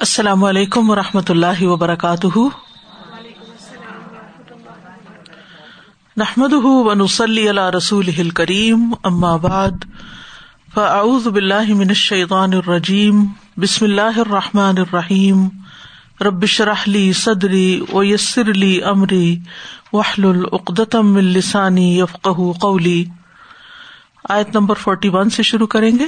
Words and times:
السلام 0.00 0.44
علیکم 0.44 0.90
و 0.90 0.94
رحمۃ 0.94 1.20
اللہ 1.28 1.62
وبرکاتہ۔ 1.62 2.38
نحمد 6.16 6.52
ونسلی 6.64 7.50
علی 7.50 7.76
رسول 7.76 8.30
کریم 8.30 8.94
بعد، 9.36 9.70
فاعوذ 10.74 11.26
باللہ 11.26 11.74
من 11.74 11.88
الشیطان 11.88 12.52
الرجیم، 12.52 13.24
بسم 13.56 13.84
اللہ 13.84 14.18
الرحمٰن 14.18 14.78
الرحیم۔ 14.78 15.48
ربش 16.20 16.60
رحلی 16.60 17.12
صدری 17.12 17.80
و 17.92 18.04
یسر 18.04 18.50
علی 18.50 18.80
عمری 18.80 19.36
وحل 19.92 20.24
العقدم 20.24 21.16
السانی 21.16 21.98
یفق 21.98 22.28
قولی۔ 22.60 23.04
آیت 24.28 24.48
نمبر 24.54 24.74
فورٹی 24.74 25.08
ون 25.08 25.30
سے 25.30 25.42
شروع 25.42 25.66
کریں 25.66 25.98
گے۔ 25.98 26.06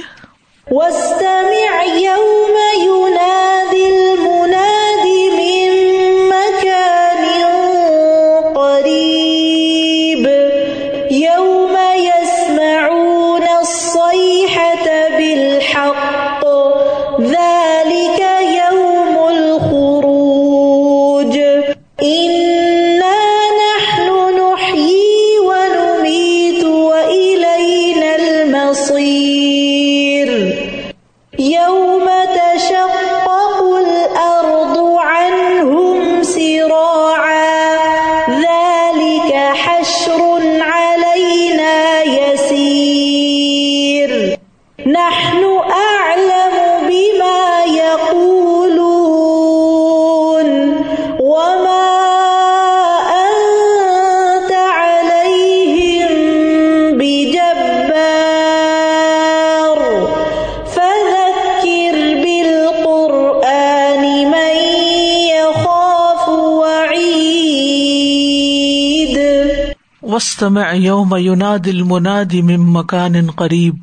یوم 70.73 71.17
دل 71.65 71.81
منادی 71.81 72.41
مم 72.41 72.71
مکان 72.71 73.31
قریب۔ 73.31 73.75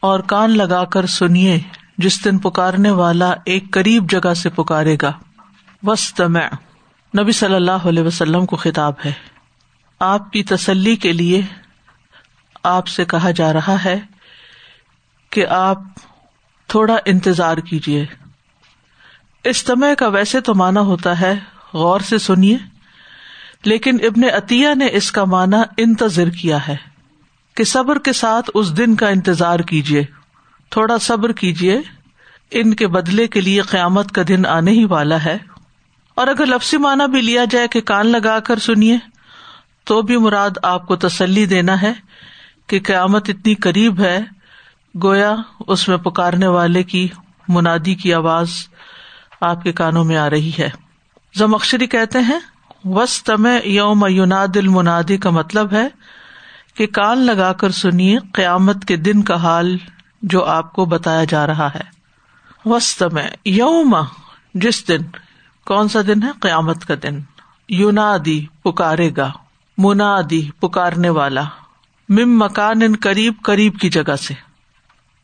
اور 0.00 0.20
کان 0.20 0.50
لگا 0.50 0.84
کر 0.84 1.06
سنیے، 1.06 1.60
جس 1.98 2.24
دن 2.24 2.38
پکارنے 2.38 2.90
والا 2.90 3.34
ایک 3.44 3.64
قریب 3.70 4.10
جگہ 4.10 4.34
سے 4.34 4.50
پکارے 4.50 4.96
گا۔ 5.02 5.12
وسطم 5.82 6.36
نبی 7.20 7.32
صلی 7.32 7.54
اللہ 7.54 7.70
علیہ 7.70 8.02
وسلم 8.02 8.46
کو 8.46 8.56
خطاب 8.56 8.92
ہے۔ 9.04 9.12
آپ 10.00 10.32
کی 10.32 10.42
تسلی 10.42 10.96
کے 10.96 11.12
لیے 11.12 11.42
آپ 12.62 12.86
سے 12.86 13.04
کہا 13.04 13.30
جا 13.30 13.52
رہا 13.52 13.84
ہے 13.84 14.00
کہ 15.30 15.46
آپ 15.46 15.78
تھوڑا 16.66 16.96
انتظار 17.04 17.56
کیجیے 17.56 18.06
استمع 19.44 19.94
کا 19.98 20.08
ویسے 20.08 20.40
تو 20.40 20.54
مانا 20.54 20.80
ہوتا 20.80 21.20
ہے 21.20 21.34
غور 21.74 22.00
سے 22.00 22.18
سنیے۔ 22.18 22.56
لیکن 23.64 23.98
ابن 24.02 24.24
عطیہ 24.24 24.68
نے 24.74 24.88
اس 24.92 25.12
کا 25.12 25.24
مانا 25.24 25.62
انتظر 25.76 26.30
کیا 26.30 26.68
ہے 26.68 26.76
کہ 27.56 27.64
صبر 27.64 27.98
کے 27.98 28.12
ساتھ 28.12 28.50
اس 28.54 28.76
دن 28.76 28.94
کا 28.94 29.08
انتظار 29.08 29.60
کیجیے 29.60 30.04
تھوڑا 30.70 30.98
صبر 30.98 31.32
کیجیے 31.32 31.80
ان 32.50 32.74
کے 32.74 32.86
بدلے 32.86 33.28
کے 33.28 33.40
لیے 33.40 33.60
قیامت 33.60 34.12
کا 34.12 34.22
دن 34.28 34.46
آنے 34.46 34.70
ہی 34.70 34.84
والا 34.84 35.24
ہے۔ 35.24 35.38
اور 36.14 36.26
اگر 36.26 36.46
لفظی 36.46 36.76
مانا 36.76 37.06
بھی 37.06 37.20
لیا 37.20 37.44
جائے 37.50 37.68
کہ 37.68 37.80
کان 37.80 38.06
لگا 38.06 38.38
کر 38.38 38.58
سنیے، 38.58 38.98
تو 39.84 40.02
بھی 40.02 40.16
مراد 40.16 40.50
آپ 40.62 40.86
کو 40.86 40.96
تسلی 40.96 41.46
دینا 41.46 41.82
ہے 41.82 41.92
کہ 42.66 42.80
قیامت 42.80 43.28
اتنی 43.28 43.54
قریب 43.54 44.00
ہے۔ 44.00 44.20
گویا 45.02 45.34
اس 45.66 45.88
میں 45.88 45.96
پکارنے 45.96 46.46
والے 46.46 46.82
کی 46.82 47.08
منادی 47.48 47.94
کی 47.94 48.14
آواز 48.14 48.50
آپ 49.40 49.62
کے 49.62 49.72
کانوں 49.72 50.04
میں 50.04 50.16
آ 50.16 50.30
رہی 50.30 50.50
ہے۔ 50.58 50.70
زمکشری 51.34 51.86
کہتے 51.86 52.18
ہیں 52.18 52.38
وسطم 52.84 53.48
یوم 53.64 54.06
یوناد 54.06 54.56
المنادی 54.56 55.16
کا 55.16 55.30
مطلب 55.30 55.72
ہے 55.72 55.88
کہ 56.74 56.86
کان 56.86 57.18
لگا 57.18 57.52
کر 57.52 57.70
سنیے 57.70 58.18
قیامت 58.32 58.84
کے 58.84 58.96
دن 58.96 59.22
کا 59.22 59.34
حال 59.34 59.76
جو 60.22 60.44
آپ 60.44 60.72
کو 60.72 60.84
بتایا 60.84 61.24
جا 61.24 61.46
رہا 61.46 61.74
ہے۔ 61.74 61.80
وسطم 62.64 63.18
یوم 63.44 63.96
جس 64.54 64.88
دن؟ 64.88 65.02
کون 65.66 65.88
سا 65.88 66.00
دن 66.06 66.22
ہے؟ 66.22 66.28
قیامت 66.40 66.84
کا 66.84 66.94
دن۔ 67.02 67.20
یونادی 67.68 68.46
پکارے 68.62 69.10
گا۔ 69.16 69.32
منادی، 69.78 70.50
پکارنے 70.60 71.08
والا۔ 71.08 71.42
مم 72.08 72.38
مکان 72.38 72.82
ان 72.82 72.94
قریب 73.02 73.34
قریب 73.42 73.78
کی 73.78 73.90
جگہ 73.90 74.16
سے۔ 74.16 74.34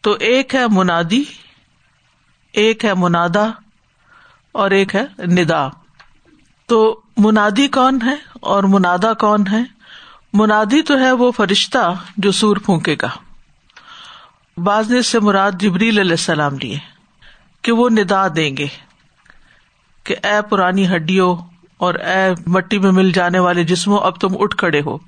تو 0.00 0.16
ایک 0.20 0.54
ہے 0.54 0.66
منادی، 0.70 1.25
ایک 2.53 2.84
ہے 2.84 2.94
منادا 2.94 3.47
اور 4.53 4.70
ایک 4.70 4.94
ہے 4.94 5.04
ندا۔ 5.19 5.69
منادی 7.22 7.69
کون 7.69 7.98
ہے 8.04 8.14
اور 8.32 8.64
منادا 8.64 9.12
کون 9.12 9.44
ہے؟ 9.53 9.62
منادی 10.32 10.82
تو 10.82 10.98
ہے 10.98 11.12
وہ 11.12 11.31
فرشتہ 11.31 11.94
جو 12.16 12.32
سور 12.32 12.56
پھونکے 12.56 12.97
گا۔ 13.03 13.08
بعض 14.56 14.91
نے 14.91 15.03
سے 15.03 15.20
مراد 15.20 15.53
جبریل 15.53 15.98
علیہ 15.98 16.10
السلام 16.10 16.58
لیے 16.58 16.78
کہ 17.62 17.72
وہ 17.72 17.91
ندا 17.91 18.28
دیں 18.36 18.56
گے 18.56 18.66
کہ 20.04 20.16
اے 20.25 20.42
پرانی 20.42 20.88
ہڈیوں 20.88 21.36
اور 21.76 21.94
اے 21.94 22.34
مٹی 22.47 22.78
میں 22.78 22.92
مل 22.92 23.12
جانے 23.12 23.38
والے 23.38 23.64
جسموں، 23.64 23.98
اب 23.98 24.20
تم 24.20 24.28
اٹھ 24.38 24.56
کھڑے 24.56 24.81
ہو۔ 24.87 24.98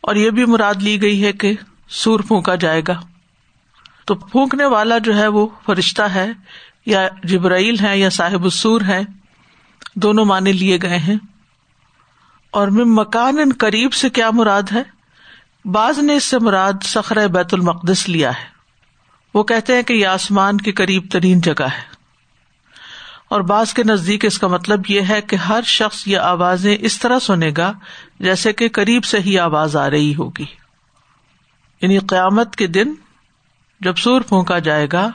اور 0.00 0.14
یہ 0.14 0.30
بھی 0.30 0.44
مراد 0.44 0.74
لی 0.74 1.02
گئی 1.02 1.24
ہے 1.24 1.32
کہ 1.32 1.54
سور 1.88 2.20
پھونکا 2.20 2.54
جائے 2.54 2.82
گا۔ 2.88 3.00
تو 4.04 4.14
پھونکنے 4.14 4.64
والا 4.64 4.98
جو 4.98 5.16
ہے 5.16 5.26
وہ 5.26 5.46
فرشتہ 5.66 6.02
ہے 6.02 6.26
یا 6.86 7.08
جبرائیل 7.24 7.78
ہے 7.82 7.98
یا 7.98 8.10
صاحب 8.10 8.44
السور 8.44 8.80
ہے۔ 8.80 9.00
دونوں 9.94 10.24
معنی 10.24 10.52
لیے 10.52 10.78
گئے 10.82 10.98
ہیں۔ 10.98 11.16
اور 12.50 12.68
مکان 12.68 13.38
ان 13.38 13.50
قریب 13.58 13.92
سے 13.92 14.10
کیا 14.10 14.30
مراد 14.30 14.62
ہے؟ 14.72 14.82
بعض 15.64 15.98
نے 15.98 16.16
اس 16.16 16.24
سے 16.24 16.38
مراد 16.38 16.72
سخر 16.82 17.26
بیت 17.26 17.54
المقدس 17.54 18.08
لیا 18.08 18.30
ہے۔ 18.30 18.44
وہ 19.34 19.42
کہتے 19.42 19.74
ہیں 19.74 19.82
کہ 19.82 19.92
یہ 19.92 20.06
آسمان 20.06 20.56
کی 20.56 20.72
قریب 20.72 21.04
ترین 21.10 21.40
جگہ 21.40 21.62
ہے۔ 21.62 21.98
اور 23.28 23.40
بعض 23.40 23.72
کے 23.72 23.82
نزدیک 23.82 24.24
اس 24.24 24.38
کا 24.38 24.46
مطلب 24.46 24.80
یہ 24.88 25.00
ہے 25.08 25.22
کہ 25.22 25.36
ہر 25.36 25.62
شخص 25.62 26.08
یہ 26.08 26.18
آوازیں 26.18 26.76
اس 26.80 26.98
طرح 26.98 27.18
سنے 27.18 27.50
گا 27.56 27.72
جیسے 28.20 28.52
کہ 28.52 28.68
قریب 28.68 29.04
سے 29.04 29.20
ہی 29.20 29.38
آواز 29.38 29.76
آ 29.76 29.90
رہی 29.90 30.14
ہوگی۔ 30.14 30.44
یعنی 31.82 31.98
قیامت 31.98 32.56
کے 32.56 32.66
دن 32.66 32.94
جب 33.80 33.96
سور 33.96 34.20
پھونکا 34.20 34.58
جائے 34.58 34.86
گا 34.92 35.10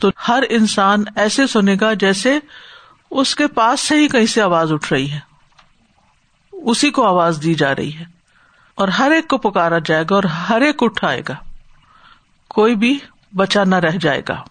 تو 0.00 0.08
ہر 0.28 0.42
انسان 0.50 1.04
ایسے 1.16 1.46
سنے 1.46 1.76
گا 1.80 1.92
جیسے 1.92 2.38
اس 3.10 3.34
کے 3.34 3.46
پاس 3.46 3.80
سے 3.80 3.96
ہی 3.96 4.08
کہیں 4.08 4.26
سے 4.26 4.42
آواز 4.42 4.72
اٹھ 4.72 4.92
رہی 4.92 5.10
ہے۔ 5.10 5.18
اسی 6.52 6.90
کو 6.90 7.06
آواز 7.06 7.40
دی 7.42 7.54
جا 7.54 7.74
رہی 7.74 7.94
ہے۔ 7.94 8.04
اور 8.74 8.88
ہر 8.88 9.10
ایک 9.10 9.28
کو 9.28 9.38
پکارا 9.38 9.78
جائے 9.84 10.04
گا 10.10 10.14
اور 10.14 10.24
ہر 10.24 10.60
ایک 10.60 10.82
اٹھائے 10.82 11.22
گا۔ 11.28 11.34
کوئی 12.48 12.74
بھی 12.74 12.98
بچا 13.36 13.64
نہ 13.64 13.74
رہ 13.74 13.96
جائے 14.00 14.22
گا۔ 14.28 14.42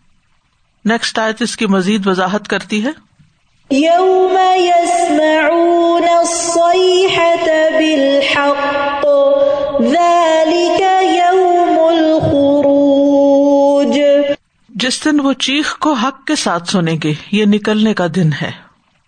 نیکسٹ 0.86 1.20
آیت 1.20 1.42
اس 1.42 1.58
کی 1.58 1.66
مزید 1.66 2.08
وضاحت 2.08 2.48
کرتی 2.48 2.86
ہے۔ 2.86 2.90
جس 14.80 15.06
دن 15.06 15.20
وہ 15.20 15.34
چیخ 15.34 15.78
کو 15.78 15.94
حق 15.94 16.26
کے 16.26 16.36
ساتھ 16.36 16.70
سنیں 16.70 16.98
گے 17.04 17.14
یہ 17.32 17.46
نکلنے 17.46 17.94
کا 17.94 18.08
دن 18.16 18.30
ہے۔ 18.42 18.52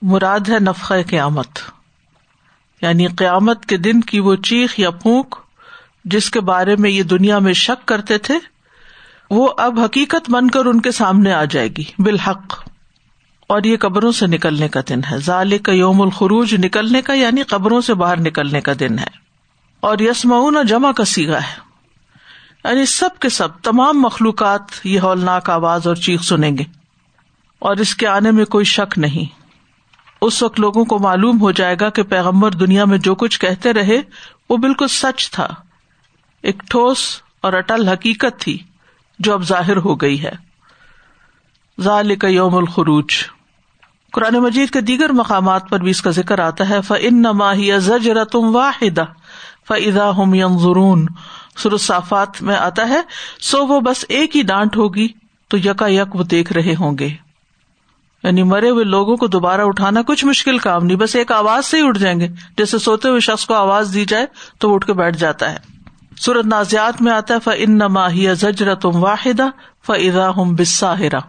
مراد 0.01 0.49
ہے 0.49 0.59
نفق 0.59 0.91
قیامت۔ 1.09 1.59
یعنی 2.81 3.07
قیامت 3.07 3.65
کے 3.65 3.77
دن 3.77 4.01
کی 4.01 4.19
وہ 4.19 4.35
چیخ 4.35 4.79
یا 4.79 4.91
پھونک 4.91 5.35
جس 6.05 6.31
کے 6.31 6.41
بارے 6.41 6.75
میں 6.75 6.89
یہ 6.89 7.03
دنیا 7.03 7.39
میں 7.39 7.53
شک 7.53 7.87
کرتے 7.87 8.17
تھے، 8.17 8.39
وہ 9.29 9.49
اب 9.57 9.79
حقیقت 9.79 10.29
بن 10.29 10.49
کر 10.49 10.65
ان 10.65 10.81
کے 10.81 10.91
سامنے 10.91 11.33
آ 11.33 11.43
جائے 11.43 11.69
گی، 11.77 11.83
بالحق۔ 11.99 12.69
اور 13.47 13.63
یہ 13.63 13.77
قبروں 13.77 14.11
سے 14.11 14.27
نکلنے 14.27 14.67
کا 14.67 14.79
دن 14.89 14.99
ہے۔ 15.11 15.17
ظال 15.17 15.57
کا 15.57 15.71
یوم 15.71 16.01
الخروج 16.01 16.55
نکلنے 16.65 17.01
کا 17.01 17.13
یعنی 17.13 17.43
قبروں 17.43 17.81
سے 17.81 17.93
باہر 17.93 18.19
نکلنے 18.19 18.61
کا 18.61 18.71
دن 18.79 18.99
ہے۔ 18.99 19.07
اور 19.79 19.99
یسمعون 19.99 20.57
جمع 20.67 20.91
کا 20.91 21.05
سیگا 21.05 21.37
ہے۔ 21.37 21.68
یعنی 22.63 22.85
سب 22.85 23.09
کے 23.19 23.29
سب، 23.29 23.47
تمام 23.63 24.01
مخلوقات 24.01 24.61
یہ 24.83 24.99
ہولناک 24.99 25.49
آواز 25.49 25.87
اور 25.87 25.95
چیخ 25.95 26.23
سنیں 26.23 26.57
گے۔ 26.57 26.63
اور 27.59 27.77
اس 27.77 27.95
کے 27.95 28.07
آنے 28.07 28.31
میں 28.31 28.45
کوئی 28.45 28.65
شک 28.65 28.97
نہیں۔ 28.97 29.39
اس 30.21 30.43
وقت 30.43 30.59
لوگوں 30.59 30.85
کو 30.85 30.99
معلوم 30.99 31.41
ہو 31.41 31.51
جائے 31.51 31.75
گا 31.81 31.89
کہ 31.89 32.03
پیغمبر 32.03 32.51
دنیا 32.51 32.85
میں 32.85 32.97
جو 32.97 33.15
کچھ 33.15 33.39
کہتے 33.39 33.73
رہے، 33.73 34.01
وہ 34.49 34.57
بالکل 34.57 34.87
سچ 34.87 35.31
تھا۔ 35.31 35.47
ایک 36.41 36.63
ٹھوس 36.69 37.21
اور 37.41 37.53
اٹل 37.53 37.87
حقیقت 37.87 38.39
تھی 38.39 38.57
جو 39.19 39.33
اب 39.33 39.43
ظاہر 39.43 39.77
ہو 39.77 39.95
گئی 39.95 40.23
ہے۔ 40.23 40.31
ظال 41.81 42.15
کا 42.15 42.27
یوم 42.27 42.55
الخروج۔ 42.55 43.05
قرآن 44.13 44.33
مجید 44.33 44.69
کے 44.69 44.81
دیگر 44.81 45.09
مقامات 45.09 45.69
پر 45.69 45.79
بھی 45.79 45.91
اس 45.91 46.01
کا 46.01 46.11
ذکر 46.11 46.39
آتا 46.39 46.69
ہے 46.69 46.81
فن 46.81 47.15
نماہی 47.15 47.79
زجر 47.79 48.25
تم 48.25 48.55
واحد 48.55 48.99
فضا 49.67 50.09
ہم 50.09 50.57
ضرون 50.57 51.05
سرصافات 51.59 52.41
میں 52.41 52.55
آتا 52.55 52.89
ہے، 52.89 52.99
سو 53.39 53.67
وہ 53.67 53.79
بس 53.79 54.05
ایک 54.09 54.37
ہی 54.37 54.41
ڈانٹ 54.41 54.77
ہوگی 54.77 55.07
تو 55.47 55.57
یکا 55.57 55.87
یک 55.87 56.15
وہ 56.15 56.23
دیکھ 56.23 56.53
رہے 56.53 56.75
ہوں 56.79 56.97
گے۔ 56.97 57.09
یعنی 58.23 58.43
مرے 58.43 58.69
ہوئے 58.69 58.83
لوگوں 58.83 59.17
کو 59.17 59.27
دوبارہ 59.27 59.61
اٹھانا 59.61 60.01
کچھ 60.01 60.25
مشکل 60.25 60.57
کام 60.57 60.85
نہیں، 60.85 60.97
بس 60.97 61.15
ایک 61.15 61.31
آواز 61.31 61.65
سے 61.65 61.81
ہی 61.81 61.87
اٹھ 61.87 61.99
جائیں 61.99 62.19
گے۔ 62.19 62.27
جیسے 62.57 62.77
سوتے 62.77 63.09
ہوئے 63.09 63.19
شخص 63.19 63.45
کو 63.45 63.53
آواز 63.53 63.91
دی 63.93 64.05
جائے 64.05 64.25
تو 64.59 64.69
وہ 64.69 64.75
اٹھ 64.75 64.87
کے 64.87 64.93
بیٹھ 64.93 65.17
جاتا 65.17 65.51
ہے۔ 65.51 65.57
سورت 66.19 66.45
نازیات 66.45 67.01
میں 67.01 67.11
آتا 67.11 67.33
ہے 67.33 67.39
ف 67.39 67.49
ان 67.55 67.71
نماہی 67.71 68.35
زجر 68.35 68.75
تم 68.75 69.03
واحدہ 69.03 69.47
فضا 69.87 70.29
ہم 70.29 70.55
بساہرا 70.55 71.19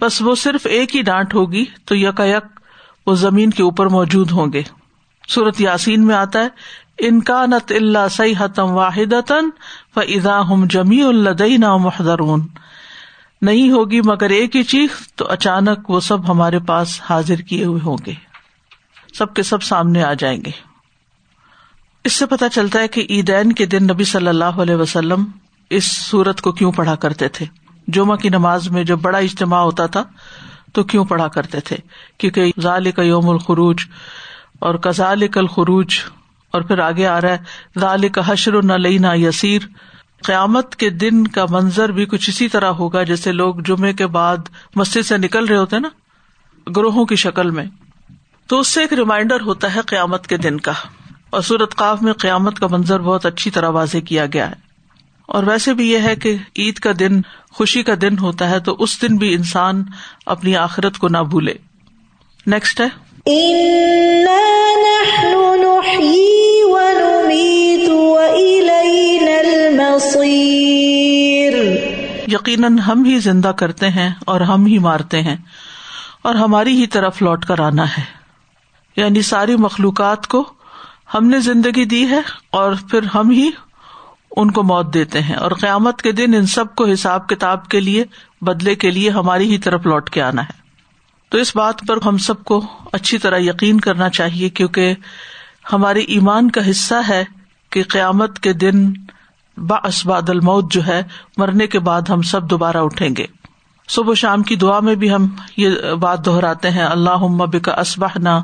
بس 0.00 0.22
وہ 0.22 0.34
صرف 0.34 0.66
ایک 0.66 0.96
ہی 0.96 1.02
ڈانٹ 1.02 1.34
ہوگی 1.34 1.64
تو 1.84 1.96
یک 1.96 2.20
وہ 3.06 3.14
زمین 3.14 3.50
کے 3.50 3.62
اوپر 3.62 3.86
موجود 3.86 4.30
ہوں 4.30 4.52
گے۔ 4.52 4.62
سورت 5.28 5.60
یاسین 5.60 6.06
میں 6.06 6.14
آتا 6.14 6.42
ہے 6.42 6.48
انکانت 6.98 7.72
اللہ 7.72 8.08
سی 8.10 8.34
حتم 8.38 8.70
واحد 8.70 9.12
ادا 9.12 10.40
ہم 10.40 10.66
جمی 10.70 11.02
الدئی 11.02 11.56
نا 11.56 11.76
محدرون 11.76 12.46
نہیں 13.42 13.70
ہوگی 13.70 14.00
مگر 14.04 14.30
ایک 14.30 14.56
ہی 14.56 14.62
چیخ 14.62 15.08
تو 15.16 15.26
اچانک 15.28 15.90
وہ 15.90 16.00
سب 16.00 16.30
ہمارے 16.30 16.58
پاس 16.58 17.00
حاضر 17.10 17.34
کیے 17.34 17.64
ہوئے 17.64 17.80
ہوں 17.84 17.96
گے۔ 18.06 18.12
سب 19.14 19.34
کے 19.34 19.42
سب 19.42 19.62
سامنے 19.62 20.02
آ 20.02 20.12
جائیں 20.12 20.44
گے۔ 20.44 20.50
اس 22.04 22.12
سے 22.12 22.26
پتا 22.26 22.48
چلتا 22.48 22.80
ہے 22.80 22.88
کہ 22.88 23.06
عیدین 23.10 23.52
کے 23.52 23.66
دن 23.66 23.84
نبی 23.84 24.04
صلی 24.04 24.28
اللہ 24.28 24.44
علیہ 24.44 24.74
وسلم 24.74 25.24
اس 25.70 25.84
سورت 25.84 26.40
کو 26.40 26.52
کیوں 26.52 26.72
پڑھا 26.72 26.94
کرتے 26.94 27.28
تھے۔ 27.28 27.46
جمعہ 27.88 28.16
کی 28.16 28.28
نماز 28.28 28.68
میں 28.68 28.84
جب 28.84 28.98
بڑا 28.98 29.18
اجتماع 29.18 29.60
ہوتا 29.60 29.86
تھا 29.86 30.04
تو 30.72 30.84
کیوں 30.84 31.04
پڑھا 31.04 31.28
کرتے 31.28 31.60
تھے؟ 31.60 31.76
کیونکہ 32.18 32.52
ظال 32.60 32.92
کا 32.92 33.02
یوم 33.02 33.28
الخروج 33.28 33.76
اور 34.58 34.74
کزال 34.74 35.28
کل 35.28 35.46
خروج 35.46 35.98
اور 36.56 36.64
پھر 36.64 36.78
آگے 36.78 37.06
آ 37.06 37.20
رہا 37.20 37.28
ہے 37.28 37.38
ظال 37.80 38.08
کا 38.08 38.32
حشر 38.32 38.62
نہ 38.62 38.72
لئی 38.72 38.98
نہ 38.98 39.14
یسیر۔ 39.14 39.62
قیامت 40.22 40.76
کے 40.76 40.90
دن 40.90 41.26
کا 41.26 41.46
منظر 41.50 41.88
بھی 41.88 42.04
کچھ 42.04 42.30
اسی 42.30 42.48
طرح 42.48 42.66
ہوگا 42.66 43.02
جیسے 43.02 43.32
لوگ 43.32 43.54
جمعے 43.54 43.92
کے 43.92 44.06
بعد 44.06 44.36
مسجد 44.74 45.06
سے 45.06 45.16
نکل 45.16 45.44
رہے 45.44 45.56
ہوتے 45.56 45.78
نا، 45.78 45.88
گروہوں 46.76 47.04
کی 47.04 47.16
شکل 47.16 47.50
میں۔ 47.50 47.64
تو 48.46 48.60
اس 48.60 48.68
سے 48.68 48.80
ایک 48.80 48.92
ریمائنڈر 48.92 49.40
ہوتا 49.40 49.74
ہے 49.74 49.80
قیامت 49.86 50.26
کے 50.26 50.36
دن 50.36 50.60
کا۔ 50.60 50.72
اور 51.30 51.40
سورت 51.40 51.74
قاف 51.74 52.02
میں 52.02 52.12
قیامت 52.12 52.58
کا 52.58 52.66
منظر 52.66 53.00
بہت 53.00 53.26
اچھی 53.26 53.50
طرح 53.50 53.68
واضح 53.68 53.98
کیا 53.98 54.26
گیا 54.26 54.50
ہے۔ 54.50 54.54
اور 55.26 55.44
ویسے 55.44 55.74
بھی 55.74 55.90
یہ 55.92 55.98
ہے 55.98 56.16
کہ 56.16 56.36
عید 56.58 56.74
کا 56.74 56.90
دن 56.98 57.20
خوشی 57.50 57.82
کا 57.82 57.92
دن 58.02 58.18
ہوتا 58.18 58.50
ہے 58.50 58.60
تو 58.60 58.76
اس 58.78 59.02
دن 59.02 59.16
بھی 59.16 59.34
انسان 59.34 59.84
اپنی 60.26 60.56
آخرت 60.56 60.98
کو 60.98 61.08
نہ 61.08 61.18
بھولے۔ 61.18 61.54
نیکسٹ 62.46 62.80
ہے۔ 62.80 63.06
یقیناً 72.32 72.78
ہم 72.78 73.04
ہی 73.04 73.18
زندہ 73.18 73.48
کرتے 73.48 73.88
ہیں 73.88 74.10
اور 74.26 74.40
ہم 74.40 74.66
ہی 74.66 74.78
مارتے 74.78 75.22
ہیں 75.22 75.36
اور 76.22 76.34
ہماری 76.34 76.80
ہی 76.80 76.86
طرف 76.86 77.22
لوٹ 77.22 77.44
کر 77.44 77.60
آنا 77.60 77.88
ہے۔ 77.88 78.02
یعنی 78.96 79.22
ساری 79.22 79.56
مخلوقات 79.56 80.26
کو 80.26 80.52
ہم 81.14 81.26
نے 81.26 81.40
زندگی 81.40 81.84
دی 81.84 82.06
ہے 82.10 82.20
اور 82.50 82.72
پھر 82.90 83.02
ہم 83.14 83.30
ہی 83.30 83.50
ان 84.36 84.50
کو 84.50 84.62
موت 84.62 84.94
دیتے 84.94 85.20
ہیں 85.20 85.34
اور 85.34 85.50
قیامت 85.50 86.02
کے 86.02 86.12
دن 86.12 86.34
ان 86.34 86.46
سب 86.46 86.74
کو 86.74 86.86
حساب 86.86 87.28
کتاب 87.28 87.68
کے 87.68 87.80
لیے، 87.80 88.04
بدلے 88.40 88.74
کے 88.74 88.90
لیے 88.90 89.10
ہماری 89.10 89.52
ہی 89.52 89.58
طرف 89.58 89.86
لوٹ 89.86 90.10
کے 90.10 90.22
آنا 90.22 90.42
ہے۔ 90.42 90.66
تو 91.28 91.38
اس 91.38 91.56
بات 91.56 91.74
پر 91.88 91.98
ہم 92.06 92.18
سب 92.18 92.44
کو 92.44 92.66
اچھی 92.92 93.18
طرح 93.18 93.38
یقین 93.38 93.80
کرنا 93.80 94.08
چاہیے 94.08 94.48
کیونکہ 94.48 94.94
ہمارے 95.72 96.00
ایمان 96.00 96.50
کا 96.50 96.70
حصہ 96.70 96.94
ہے 97.08 97.24
کہ 97.70 97.82
قیامت 97.82 98.38
کے 98.38 98.52
دن 98.52 98.92
با 99.56 99.76
اسباد 99.84 100.28
الموت 100.28 100.72
جو 100.72 100.86
ہے، 100.86 101.02
مرنے 101.36 101.66
کے 101.66 101.78
بعد 101.78 102.02
ہم 102.08 102.22
سب 102.22 102.50
دوبارہ 102.50 102.76
اٹھیں 102.76 103.08
گے۔ 103.18 103.26
صبح 103.88 104.14
شام 104.14 104.42
کی 104.42 104.56
دعا 104.56 104.80
میں 104.80 104.94
بھی 104.94 105.12
ہم 105.12 105.26
یہ 105.56 105.94
بات 106.00 106.24
دہراتے 106.26 106.70
ہیں 106.70 106.84
اللہ 106.84 107.26
بکا 107.46 107.72
اسبہ 107.72 108.08
نہ 108.16 108.38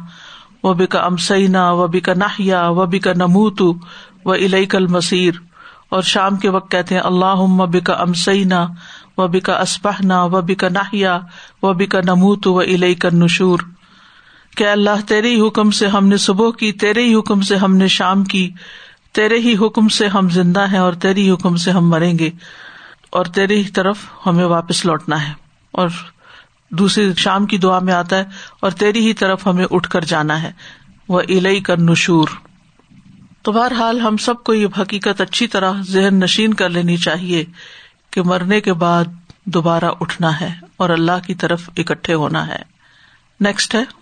و 0.65 0.75
بکا 0.75 0.99
امسینا 0.99 1.71
و 1.71 1.87
بکا 1.87 2.13
ناہیا 2.15 2.69
و 2.69 2.87
بکا 2.87 3.13
نموت 3.13 3.63
و 4.25 4.33
کل 4.69 4.87
مسیر 4.87 5.35
اور 5.89 6.03
شام 6.03 6.37
کے 6.37 6.49
وقت 6.49 6.71
کہتے 6.71 6.95
ہیں 6.95 7.03
اللہ 7.03 7.67
بکا 7.67 7.93
امسینا 7.93 8.67
و 9.19 9.27
بکا 9.29 9.61
اسپہنا 9.61 10.23
و 10.25 10.41
بکا 10.41 10.69
ناہیا 10.69 11.19
و 11.63 11.73
بکا 11.73 12.01
نموت 12.05 12.47
و 12.47 12.61
علیہ 12.61 12.95
کا 12.95 13.09
نشور 13.13 13.59
کہ 14.57 14.69
اللہ 14.69 15.09
تیرے 15.09 15.35
ہی 15.35 15.47
حکم 15.47 15.71
سے 15.71 15.87
ہم 15.87 16.07
نے 16.07 16.17
صبح 16.17 16.51
کی، 16.51 16.73
تیرے 16.73 17.05
ہی 17.05 17.15
حکم 17.15 17.41
سے 17.41 17.57
ہم 17.57 17.77
نے 17.77 17.89
شام 17.89 18.25
کی، 18.25 18.51
تیرے 19.13 19.39
ہی 19.39 19.55
حکم 19.67 19.89
سے 19.89 20.07
ہم 20.07 20.29
زندہ 20.29 20.71
ہیں 20.71 20.79
اور 20.79 20.93
تیری 20.93 21.31
حکم 21.31 21.57
سے 21.57 21.71
ہم 21.71 21.91
مریں 21.91 22.19
گے۔ 22.19 22.31
اور 23.11 23.25
تیری 23.25 23.57
ہی 23.57 23.71
طرف 23.71 23.99
ہمیں 24.27 24.45
واپس 24.45 24.87
لوٹنا 24.87 25.29
ہے۔ 25.29 25.33
اور 25.71 25.89
دوسری 26.71 27.13
شام 27.17 27.47
کی 27.47 27.59
دعا 27.59 27.79
میں 27.79 27.95
آتا 27.95 28.19
ہے، 28.19 28.25
اور 28.61 28.71
تیری 28.71 29.07
ہی 29.07 29.13
طرف 29.13 29.47
ہمیں 29.47 29.67
اٹھ 29.71 29.91
کر 29.91 30.05
جانا 30.05 30.43
ہے۔ 30.43 30.53
وہ 31.09 31.21
الئی 31.21 31.61
کر 31.61 31.81
نشور 31.81 32.29
تو 33.43 33.53
بہرحال 33.53 34.01
ہم 34.01 34.17
سب 34.17 34.45
کو 34.45 34.55
یہ 34.55 34.67
حقیقت 34.79 35.21
اچھی 35.21 35.47
طرح 35.47 35.73
ذہن 35.81 36.15
نشین 36.15 36.55
کر 36.55 36.69
لینی 36.71 36.97
چاہیے 36.97 37.45
کہ 38.11 38.23
مرنے 38.23 38.61
کے 38.61 38.73
بعد 38.73 39.05
دوبارہ 39.45 39.85
اٹھنا 40.01 40.41
ہے 40.41 40.51
اور 40.77 40.91
اللہ 40.91 41.27
کی 41.27 41.35
طرف 41.35 41.71
اکٹھے 41.77 42.15
ہونا 42.15 42.47
ہے۔ 42.47 42.63
نیکسٹ 43.41 43.75
ہے۔ 43.75 44.02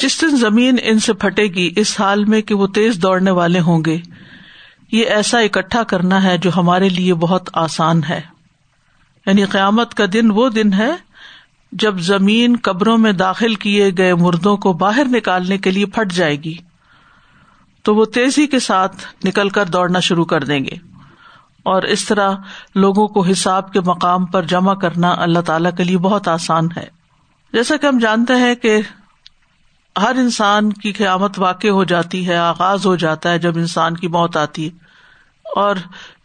جس 0.00 0.20
دن 0.20 0.36
زمین 0.36 0.76
ان 0.82 0.98
سے 0.98 1.12
پھٹے 1.12 1.42
گی، 1.42 1.72
اس 1.76 2.00
حال 2.00 2.24
میں 2.24 2.40
کہ 2.40 2.54
وہ 2.54 2.66
تیز 2.66 2.96
دوڑنے 2.96 3.30
والے 3.30 3.60
ہوں 3.60 3.84
گے۔ 3.86 3.98
یہ 4.92 5.04
ایسا 5.06 5.38
اکٹھا 5.38 5.82
کرنا 5.82 6.24
ہے 6.24 6.38
جو 6.38 6.50
ہمارے 6.56 6.88
لیے 6.88 7.14
بہت 7.14 7.50
آسان 7.52 8.00
ہے۔ 8.08 8.20
یعنی 9.26 9.44
قیامت 9.44 9.94
کا 9.94 10.04
دن 10.12 10.30
وہ 10.30 10.48
دن 10.48 10.72
ہے 10.72 10.90
جب 11.72 11.98
زمین 11.98 12.56
قبروں 12.62 12.98
میں 12.98 13.12
داخل 13.12 13.54
کیے 13.54 13.90
گئے 13.98 14.14
مردوں 14.14 14.56
کو 14.56 14.72
باہر 14.72 15.04
نکالنے 15.04 15.58
کے 15.58 15.70
لیے 15.70 15.86
پھٹ 15.86 16.12
جائے 16.12 16.36
گی، 16.36 16.54
تو 17.82 17.94
وہ 17.94 18.04
تیزی 18.04 18.46
کے 18.46 18.58
ساتھ 18.58 18.96
نکل 19.24 19.48
کر 19.48 19.64
دوڑنا 19.66 20.00
شروع 20.00 20.24
کر 20.24 20.44
دیں 20.44 20.60
گے۔ 20.60 20.92
اور 21.62 21.82
اس 21.82 22.04
طرح 22.04 22.32
لوگوں 22.74 23.08
کو 23.08 23.24
حساب 23.24 23.72
کے 23.72 23.80
مقام 23.80 24.26
پر 24.26 24.42
جمع 24.42 24.74
کرنا 24.74 25.14
اللہ 25.18 25.38
تعالی 25.38 25.68
کے 25.76 25.84
لیے 25.84 25.98
بہت 25.98 26.28
آسان 26.28 26.68
ہے۔ 26.76 26.86
جیسا 27.52 27.76
کہ 27.76 27.86
ہم 27.86 27.98
جانتے 27.98 28.34
ہیں 28.34 28.54
کہ 28.54 28.80
ہر 29.98 30.14
انسان 30.14 30.72
کی 30.72 30.92
قیامت 30.92 31.38
واقع 31.38 31.68
ہو 31.68 31.84
جاتی 31.84 32.28
ہے، 32.28 32.36
آغاز 32.36 32.86
ہو 32.86 32.96
جاتا 32.96 33.30
ہے 33.30 33.38
جب 33.38 33.52
انسان 33.56 33.96
کی 33.96 34.08
موت 34.08 34.36
آتی 34.36 34.64
ہے۔ 34.64 34.70
اور 35.56 35.76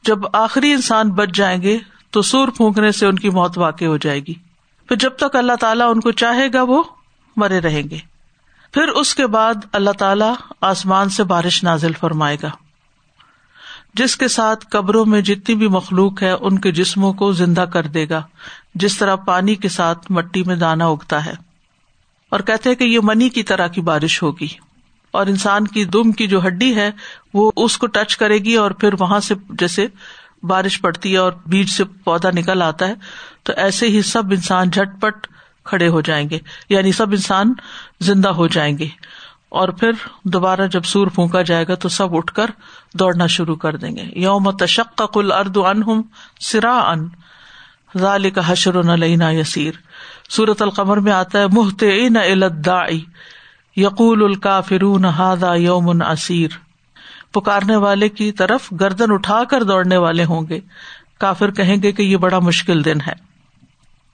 جب 0.04 0.18
آخری 0.34 0.72
انسان 0.72 1.12
بچ 1.12 1.30
جائیں 1.34 1.62
گے، 1.62 1.78
تو 2.12 2.22
سور 2.22 2.48
پھونکنے 2.48 2.92
سے 2.92 3.06
ان 3.06 3.16
کی 3.16 3.30
موت 3.30 3.58
واقع 3.58 3.86
ہو 3.86 3.98
جائے 3.98 4.20
گی۔ 4.20 4.47
پھر 4.88 4.96
جب 4.96 5.12
تک 5.18 5.36
اللہ 5.36 5.54
تعالیٰ 5.60 5.92
ان 5.92 6.00
کو 6.00 6.12
چاہے 6.12 6.54
گا 6.54 6.64
وہ 6.64 6.84
مرے 7.36 7.60
رہیں 7.60 7.84
گے۔ 7.90 7.98
پھر 8.72 8.88
اس 8.88 9.16
کے 9.16 9.28
بعد 9.28 9.54
اللہ 9.72 9.90
تعالیٰ 9.90 10.34
آسمان 10.62 11.10
سے 11.10 11.24
بارش 11.24 11.64
نازل 11.64 11.94
فرمائے 11.94 12.38
گا۔ 12.44 12.50
جس 13.94 14.18
کے 14.18 14.28
ساتھ 14.28 14.66
قبروں 14.72 15.06
میں 15.06 15.22
جتنی 15.22 15.56
بھی 15.56 15.68
مخلوق 15.68 16.24
ہے، 16.24 16.32
ان 16.32 16.60
کے 16.60 16.72
جسموں 16.72 17.14
کو 17.14 17.32
زندہ 17.32 17.62
کر 17.62 17.84
دے 17.84 18.10
گا۔ 18.10 18.22
جس 18.76 18.98
طرح 18.98 19.16
پانی 19.16 19.56
کے 19.56 19.70
ساتھ 19.70 20.12
مٹی 20.12 20.44
میں 20.44 20.56
دانا 20.56 20.86
اگتا 20.86 21.26
ہے۔ 21.26 21.34
اور 22.30 22.40
کہتے 22.40 22.76
کہ 22.76 22.84
یہ 22.84 23.00
منی 23.04 23.30
کی 23.30 23.44
طرح 23.44 23.68
کی 23.68 23.82
بارش 23.82 24.24
ہوگی۔ 24.24 24.48
اور 25.12 25.28
انسان 25.28 25.68
کی 25.68 25.86
دم 25.86 26.12
کی 26.12 26.28
جو 26.28 26.48
ہڈی 26.48 26.76
ہے، 26.76 26.92
وہ 27.34 27.52
اس 27.56 27.78
کو 27.78 27.88
ٹچ 27.88 28.18
کرے 28.18 28.38
گی 28.38 28.56
اور 28.56 28.72
پھر 28.72 28.90
وہاں 29.00 29.20
سے 29.20 29.36
جیسے 29.50 29.88
بارش 30.44 30.82
پڑتی 30.82 31.14
ہے 31.14 31.18
اور 31.18 31.32
بیج 31.46 31.70
سے 31.70 31.84
پودا 31.84 32.30
نکل 32.34 32.62
آتا 32.62 32.88
ہے، 32.88 32.94
تو 33.44 33.54
ایسے 33.58 33.88
ہی 33.88 34.02
سب 34.02 34.24
انسان 34.32 34.70
جھٹ 34.70 35.02
پٹ 35.02 35.28
کھڑے 35.64 35.88
ہو 35.88 36.02
جائیں 36.02 36.30
گے 36.30 36.40
یعنی 36.70 36.92
سب 36.92 37.12
انسان 37.12 37.54
زندہ 38.00 38.30
ہو 38.30 38.48
جائیں 38.48 38.78
گے۔ 38.78 38.88
اور 39.50 39.70
پھر 39.70 39.92
دوبارہ 40.24 40.68
جب 40.68 40.84
سور 40.84 41.08
پھونکا 41.08 41.42
جائے 41.42 41.66
گا 41.68 41.76
تو 41.76 41.90
سب 41.90 42.16
اٹھ 42.16 42.34
کر 42.34 42.46
دوڑنا 42.94 43.28
شروع 43.28 43.56
کر 43.56 43.76
دیں 43.76 43.96
گے۔ 43.96 44.04
یوم 44.16 44.52
تشق 44.52 45.02
کل 45.14 45.32
ارد 45.32 45.58
ان 45.58 45.84
ہوں 45.84 46.04
سرا 46.40 46.78
ان 46.78 47.08
ذال 47.98 48.30
کا 48.30 48.52
حشر 48.52 48.84
نہ 48.84 48.92
لینا 48.92 49.32
یسیر۔ 49.32 49.72
سورت 50.30 50.62
القمر 50.62 50.98
میں 50.98 51.12
آتا 51.12 51.40
ہے 51.40 51.46
محت 51.52 51.84
ان 52.00 52.16
یقول 53.76 54.24
الکا 54.24 54.62
فرون 54.62 55.06
ہادا 55.06 55.56
یومن 55.56 56.02
اسیر۔ 56.02 56.67
پکارنے 57.40 57.76
والے 57.76 58.10
کی 58.10 58.32
طرف 58.32 58.74
گردن 58.82 59.12
اٹھا 59.12 59.44
کر 59.44 59.64
دوڑنے 59.64 59.98
والے 59.98 60.26
ہوں 60.26 60.48
گے۔ 60.50 60.60
کافر 61.20 61.52
کہیں 61.52 61.78
گے 61.84 61.92
کہ 61.92 62.02
یہ 62.02 62.18
بڑا 62.18 62.40
مشکل 62.40 62.86
دن 62.86 63.02
ہے۔ 63.08 63.14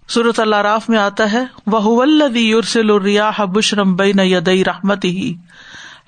سورت 0.07 0.39
اللہ 0.39 0.55
راف 0.55 0.89
میں 0.89 0.97
آتا 0.97 1.31
ہے 1.31 1.43
وہ 1.67 1.81
ولدی 1.85 2.39
یورسل 2.39 2.91
الریاح 2.91 3.43
بشرم 3.43 3.95
بین 3.95 4.19
یدئی 4.19 4.63
رحمت 4.63 5.05
ہی 5.05 5.33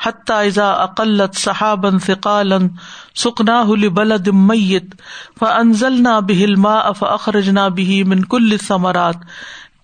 حتیٰ 0.05 0.45
اقلت 0.57 1.36
صحابن 1.36 2.00
فقالن 2.00 2.67
سکنا 3.15 3.62
ہلی 3.62 3.89
بلد 3.89 4.27
میت 4.34 4.95
ف 5.39 5.43
انزل 5.43 6.01
نہ 6.03 6.19
بہل 6.22 6.55
ما 6.55 6.74
اف 6.74 7.03
اخرج 7.03 7.50
نہ 7.50 7.67
بھی 7.75 8.03
من 8.03 8.24
کل 8.25 8.57
ثمرات 8.67 9.15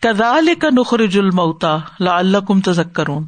کدال 0.02 0.50
کا 0.62 0.70
نخرج 0.72 1.18
المتا 1.18 1.78
لا 2.00 2.18
اللہ 2.18 2.46
کم 2.48 2.62
تذکرون 2.62 3.26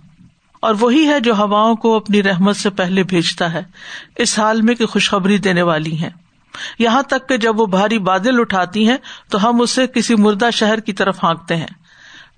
اور 0.63 0.75
وہی 0.79 1.08
ہے 1.08 1.20
جو 1.20 1.36
ہواؤں 1.36 1.75
کو 1.75 1.96
اپنی 1.96 2.24
رحمت 2.24 2.55
سے 2.55 2.70
پہلے 2.70 3.03
بھیجتا 3.03 3.53
ہے، 3.53 3.63
اس 4.15 4.39
حال 4.39 4.62
میں 4.62 4.75
کہ 4.75 4.86
خوشخبری 4.86 5.38
دینے 5.38 5.62
والی 5.62 6.01
ہے 6.01 6.10
یہاں 6.79 7.01
تک 7.01 7.29
کہ 7.29 7.38
جب 7.38 7.60
وہ 7.60 7.65
بھاری 7.65 8.00
بادل 8.00 8.39
اٹھاتی 8.39 8.89
ہیں، 8.89 8.98
تو 9.29 9.50
ہم 9.50 9.62
اسے 9.62 9.88
کسی 9.88 10.15
مردہ 10.15 10.50
شہر 10.53 10.79
کی 10.79 10.93
طرف 10.93 11.24
ہانکتے 11.24 11.55
ہیں۔ 11.55 11.67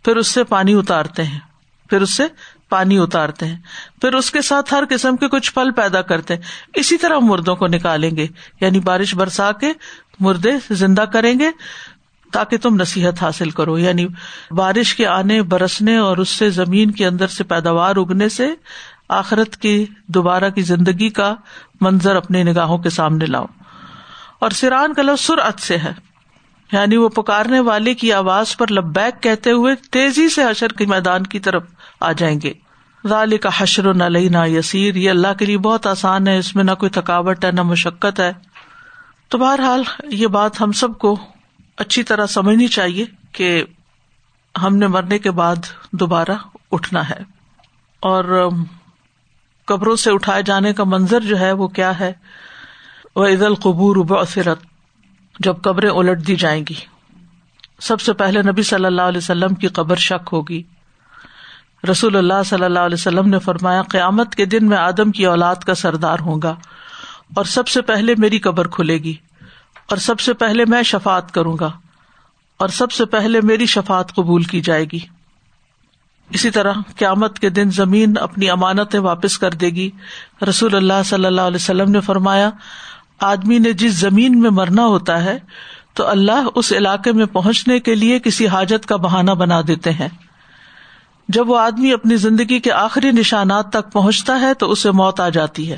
پھر 0.06 0.16
اس 0.16 0.28
سے 0.28 0.44
پانی 0.44 0.74
اتارتے 0.74 1.24
ہیں۔ 1.24 1.40
پھر 1.90 2.02
اس 2.02 2.18
سے 2.18 2.24
پانی 2.70 2.98
اتارتے 2.98 3.46
ہیں۔ 3.46 3.58
پھر 4.02 4.14
اس 4.14 4.32
کے 4.32 4.42
ساتھ 4.42 4.74
ہر 4.74 4.84
قسم 4.90 5.16
کے 5.16 5.28
کچھ 5.28 5.54
پھل 5.54 5.72
پیدا 5.72 6.02
کرتے 6.02 6.36
ہیں۔ 6.36 6.42
اسی 6.74 6.98
طرح 6.98 7.18
مردوں 7.22 7.56
کو 7.56 7.68
نکالیں 7.68 8.12
گے۔ 8.18 8.28
یعنی 8.62 8.80
بارش 8.80 9.16
برسا 9.16 9.52
کے 9.52 9.74
مردے 10.20 10.52
زندہ 10.72 11.02
کریں 11.02 11.40
گے۔ 11.40 11.50
تاکہ 12.32 12.58
تم 12.58 12.76
نصیحت 12.76 13.24
حاصل 13.24 13.50
کرو۔ 13.50 13.78
یعنی 13.78 14.08
بارش 14.52 14.96
کے 14.96 15.08
آنے، 15.08 15.42
برسنے 15.42 15.98
اور 15.98 16.18
اس 16.18 16.30
سے 16.30 16.50
زمین 16.50 16.92
کے 16.92 17.08
اندر 17.08 17.28
سے 17.28 17.44
پیداوار 17.44 17.96
اگنے 17.96 18.30
سے 18.30 18.48
آخرت 19.10 19.58
کی 19.58 19.86
دوبارہ 20.08 20.50
کی 20.50 20.62
زندگی 20.62 21.10
کا 21.10 21.36
منظر 21.82 22.16
اپنی 22.16 22.44
نگاہوں 22.44 22.78
کے 22.78 22.90
سامنے 22.90 23.26
لاؤ۔ 23.26 23.46
اور 24.40 24.50
سران 24.50 24.94
کا 24.94 25.02
لفظ 25.02 25.26
سرعت 25.26 25.60
سے 25.60 25.78
ہے۔ 25.78 25.94
یعنی 26.72 26.98
وہ 26.98 27.10
پکارنے 27.10 27.60
والے 27.60 27.94
کی 27.94 28.14
آواز 28.14 28.58
پر 28.58 28.72
لبیک 28.72 29.24
کہتے 29.24 29.52
ہوئے 29.52 29.76
تیزی 29.76 30.30
سے 30.30 30.44
حشر 30.44 30.68
کے 30.68 30.86
میدان 30.86 31.24
کی 31.24 31.40
طرف 31.40 31.64
آ 32.00 32.12
جائیں 32.12 32.42
گے۔ 32.44 32.54
ذالی 33.08 33.38
کا 33.38 33.50
حشر 33.58 33.94
نہ 33.94 34.04
لئی 34.04 34.30
نہ 34.30 34.48
یسیر، 34.48 34.96
یہ 34.96 35.10
اللہ 35.10 35.28
کے 35.40 35.46
لیے 35.46 35.58
بہت 35.58 35.88
آسان 35.88 36.28
ہے، 36.28 36.38
اس 36.38 36.56
میں 36.56 36.64
نہ 36.64 36.72
کوئی 36.72 36.90
تھکاوٹ 36.90 37.46
ہے، 37.46 37.52
نہ 37.52 37.64
مشقت 37.64 38.20
ہے۔ 38.20 38.32
تو 39.30 39.38
بہرحال 39.38 39.84
یہ 40.04 40.28
بات 40.28 40.62
ہم 40.62 40.72
سب 40.72 40.98
کو 40.98 41.20
اچھی 41.78 42.04
طرح 42.04 42.26
سمجھنی 42.26 42.68
چاہیے 42.68 43.06
کہ 43.32 43.64
ہم 44.64 44.78
نے 44.78 44.88
مرنے 44.88 45.20
کے 45.20 45.32
بعد 45.32 45.56
دوبارہ 45.92 46.32
اٹھنا 46.72 47.10
ہے۔ 47.10 47.20
اور 48.00 48.50
قبروں 49.66 49.96
سے 49.96 50.12
اٹھائے 50.12 50.44
جانے 50.44 50.74
کا 50.74 50.84
منظر 50.84 51.22
جو 51.22 51.40
ہے 51.40 51.52
وہ 51.52 51.68
کیا 51.68 52.00
ہے؟ 52.00 52.14
وہ 53.16 53.28
عید 53.28 53.42
القبور 53.42 53.96
بصرت 53.96 54.60
جب 55.40 55.56
قبریں 55.62 55.90
الٹ 55.90 56.28
دی 56.28 56.36
جائیں 56.36 56.64
گی۔ 56.70 56.76
سب 57.80 58.02
سے 58.02 58.14
پہلے 58.14 58.42
نبی 58.42 58.64
صلی 58.64 58.86
اللہ 58.86 59.02
علیہ 59.02 59.18
وسلم 59.18 59.56
کی 59.56 59.68
قبر 59.68 59.96
شک 59.96 60.30
ہوگی۔ 60.32 60.64
رسول 61.92 62.16
اللہ 62.16 62.44
صلی 62.46 62.66
اللہ 62.66 62.80
علیہ 62.80 62.94
وسلم 62.94 63.30
نے 63.30 63.40
فرمایا، 63.40 63.82
قیامت 63.82 64.36
کے 64.36 64.46
دن 64.46 64.68
میں 64.68 64.78
آدم 64.78 65.12
کی 65.12 65.26
اولاد 65.26 65.56
کا 65.56 65.76
سردار 65.76 66.20
ہوں 66.20 66.42
گا 66.44 66.56
اور 67.36 67.46
سب 67.46 67.68
سے 67.68 67.82
پہلے 67.82 68.14
میری 68.18 68.40
قبر 68.40 68.68
کھلے 68.68 68.98
گی۔ 68.98 69.14
اور 69.90 69.98
سب 69.98 70.20
سے 70.20 70.34
پہلے 70.34 70.66
میں 70.66 70.84
شفات 70.84 71.32
کروں 71.32 71.58
گا 71.60 71.72
اور 72.58 72.70
سب 72.70 72.92
سے 72.92 73.06
پہلے 73.06 73.42
میری 73.42 73.66
شفات 73.66 74.16
قبول 74.16 74.44
کی 74.44 74.62
جائے 74.62 74.86
گی۔ 74.94 75.00
اسی 76.30 76.52
طرح 76.52 76.74
قیامت 76.98 77.40
کے 77.40 77.50
دن 77.50 77.70
زمین 77.70 78.14
اپنی 78.22 78.50
امانتیں 78.50 79.00
واپس 79.00 79.38
کر 79.38 79.52
دے 79.52 79.70
گی۔ 79.70 79.90
رسول 80.50 80.76
اللہ 80.76 81.04
صلی 81.06 81.26
اللہ 81.26 81.42
علیہ 81.42 81.56
وسلم 81.56 81.92
نے 81.92 82.02
فرمایا، 82.02 82.50
آدمی 83.20 83.60
نے 83.60 83.74
جس 83.74 83.94
زمین 83.94 84.42
میں 84.42 84.50
مرنا 84.50 84.86
ہوتا 84.86 85.24
ہے، 85.24 85.40
تو 85.94 86.08
اللہ 86.08 86.48
اس 86.56 86.72
علاقے 86.72 87.12
میں 87.12 87.26
پہنچنے 87.26 87.80
کے 87.80 87.96
لیے 87.96 88.20
کسی 88.20 88.48
حاجت 88.48 88.86
کا 88.86 88.96
بہانا 88.96 89.34
بنا 89.34 89.62
دیتے 89.68 89.92
ہیں۔ 89.92 90.10
جب 91.28 91.50
وہ 91.50 91.60
آدمی 91.60 91.94
اپنی 91.94 92.16
زندگی 92.16 92.60
کے 92.60 92.72
آخری 92.72 93.12
نشانات 93.12 93.70
تک 93.70 93.92
پہنچتا 93.92 94.40
ہے، 94.40 94.54
تو 94.54 94.72
اسے 94.72 94.92
موت 94.92 95.20
آ 95.20 95.30
جاتی 95.30 95.72
ہے۔ 95.72 95.78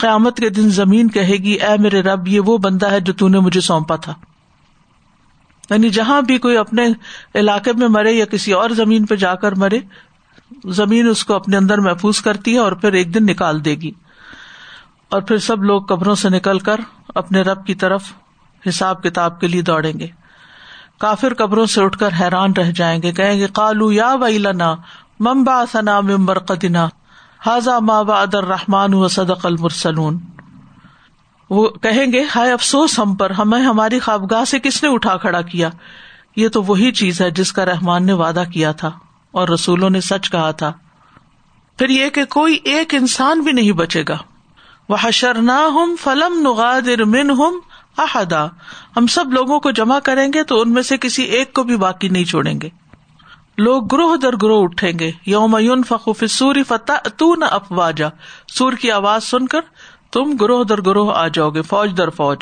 قیامت 0.00 0.36
کے 0.36 0.50
دن 0.50 0.70
زمین 0.70 1.08
کہے 1.08 1.36
گی، 1.36 1.52
اے 1.52 1.78
میرے 1.78 2.02
رب، 2.02 2.28
یہ 2.28 2.40
وہ 2.40 2.58
بندہ 2.58 2.90
ہے 2.90 3.00
جو 3.00 3.12
تون 3.12 3.32
نے 3.32 3.38
مجھے 3.38 3.60
سونپا 3.60 3.96
تھا. 3.96 4.14
یعنی 5.70 5.88
جہاں 5.88 6.22
بھی 6.22 6.38
کوئی 6.38 6.56
اپنے 6.56 6.86
علاقے 7.34 7.72
میں 7.72 7.88
مرے 7.88 8.12
یا 8.12 8.24
کسی 8.24 8.52
اور 8.52 8.70
زمین 8.70 9.06
پہ 9.06 9.14
جا 9.14 9.34
کر 9.34 9.54
مرے، 9.54 9.78
زمین 10.64 11.08
اس 11.08 11.24
کو 11.24 11.34
اپنے 11.34 11.56
اندر 11.56 11.78
محفوظ 11.78 12.20
کرتی 12.20 12.52
ہے 12.52 12.58
اور 12.58 12.72
پھر 12.72 12.92
ایک 12.92 13.14
دن 13.14 13.26
نکال 13.26 13.64
دے 13.64 13.74
گی۔ 13.74 13.90
اور 15.08 15.22
پھر 15.22 15.38
سب 15.38 15.64
لوگ 15.64 15.82
قبروں 15.82 16.14
سے 16.14 16.28
نکل 16.28 16.58
کر 16.58 16.80
اپنے 17.14 17.42
رب 17.42 17.66
کی 17.66 17.74
طرف 17.74 18.12
حساب 18.68 19.02
کتاب 19.02 19.40
کے 19.40 19.46
لیے 19.46 19.62
دوڑیں 19.62 19.98
گے۔ 19.98 20.06
کافر 20.98 21.34
قبروں 21.34 21.66
سے 21.66 21.82
اٹھ 21.82 21.98
کر 21.98 22.10
حیران 22.20 22.52
رہ 22.52 22.70
جائیں 22.70 23.02
گے، 23.02 23.12
کہیں 23.12 23.38
گے 23.40 23.46
کالو 23.52 23.92
یا 23.92 24.14
وئی 24.14 24.38
لنا 24.38 24.74
ممبا 25.20 25.64
سنا 25.72 26.00
ممبر 26.00 26.38
قدنا 26.38 26.88
حاضا 27.46 27.78
ما 27.78 27.98
ادر 27.98 28.44
رحمان 28.44 28.94
و 28.94 29.08
صدق 29.08 29.46
المرسلون. 29.46 30.18
وہ 31.50 31.68
کہیں 31.68 32.12
گے، 32.12 32.24
ہائے 32.34 32.52
افسوس 32.52 32.98
ہم 32.98 33.14
پر، 33.14 33.30
ہمیں 33.30 33.62
ہماری 33.62 33.98
خوابگاہ 33.98 34.44
سے 34.44 34.58
کس 34.58 34.82
نے 34.82 34.88
اٹھا 34.88 35.16
کھڑا 35.16 35.40
کیا؟ 35.40 35.70
یہ 36.36 36.48
تو 36.48 36.62
وہی 36.62 36.92
چیز 36.92 37.20
ہے 37.20 37.30
جس 37.30 37.52
کا 37.52 37.64
رحمان 37.64 38.06
نے 38.06 38.12
وعدہ 38.12 38.42
کیا 38.52 38.72
تھا 38.72 38.90
اور 39.30 39.48
رسولوں 39.48 39.90
نے 39.90 40.00
سچ 40.00 40.30
کہا 40.30 40.50
تھا۔ 40.50 40.72
پھر 41.78 41.88
یہ 41.88 42.10
کہ 42.10 42.24
کوئی 42.24 42.58
ایک 42.64 42.94
انسان 42.94 43.40
بھی 43.40 43.52
نہیں 43.52 43.72
بچے 43.72 44.04
گا۔ 44.08 44.18
وہ 44.88 44.96
حشر 45.00 45.34
نہ 45.34 45.68
ہم 45.74 45.94
فلم 46.00 46.40
نغادر 46.40 47.04
من 47.04 47.30
ہم 47.30 47.58
احدا 47.98 48.46
ہم 48.96 49.06
سب 49.06 49.32
لوگوں 49.32 49.60
کو 49.60 49.70
جمع 49.70 49.98
کریں 49.98 50.28
گے 50.34 50.44
تو 50.44 50.60
ان 50.60 50.72
میں 50.72 50.82
سے 50.82 50.96
کسی 50.96 51.22
ایک 51.22 51.54
کو 51.54 51.62
بھی 51.62 51.76
باقی 51.76 52.08
نہیں 52.08 52.24
چھوڑیں 52.24 52.60
گے۔ 52.60 52.68
لوگ 53.60 53.86
گروہ 53.86 54.16
در 54.16 54.36
گروہ 54.42 54.62
اٹھیں 54.62 54.98
گے۔ 54.98 55.10
یوم 55.26 55.56
یون 55.60 55.82
فخوف 55.88 56.24
سوری 56.30 56.62
فتح 56.62 57.08
تو 57.08 57.34
نہ 57.34 57.44
افواجا۔ 57.44 58.08
سور 58.48 58.72
کی 58.72 58.90
آواز 58.90 59.24
سن 59.24 59.46
کر 59.46 59.60
تم 60.12 60.36
گروہ 60.36 60.64
در 60.64 60.80
گروہ 60.80 61.12
آ 61.14 61.28
جاؤ 61.28 61.50
گے، 61.50 61.62
فوج 61.62 61.98
در 61.98 62.10
فوج۔ 62.10 62.38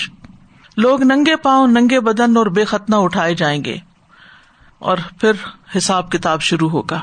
لوگ 0.76 1.02
ننگے 1.02 1.36
پاؤں، 1.36 1.66
ننگے 1.66 2.00
بدن 2.00 2.36
اور 2.36 2.46
بے 2.46 2.64
ختنا 2.64 2.96
اٹھائے 2.96 3.34
جائیں 3.34 3.64
گے۔ 3.64 3.76
اور 4.78 4.96
پھر 5.20 5.32
حساب 5.76 6.12
کتاب 6.12 6.42
شروع 6.42 6.70
ہوگا۔ 6.70 7.00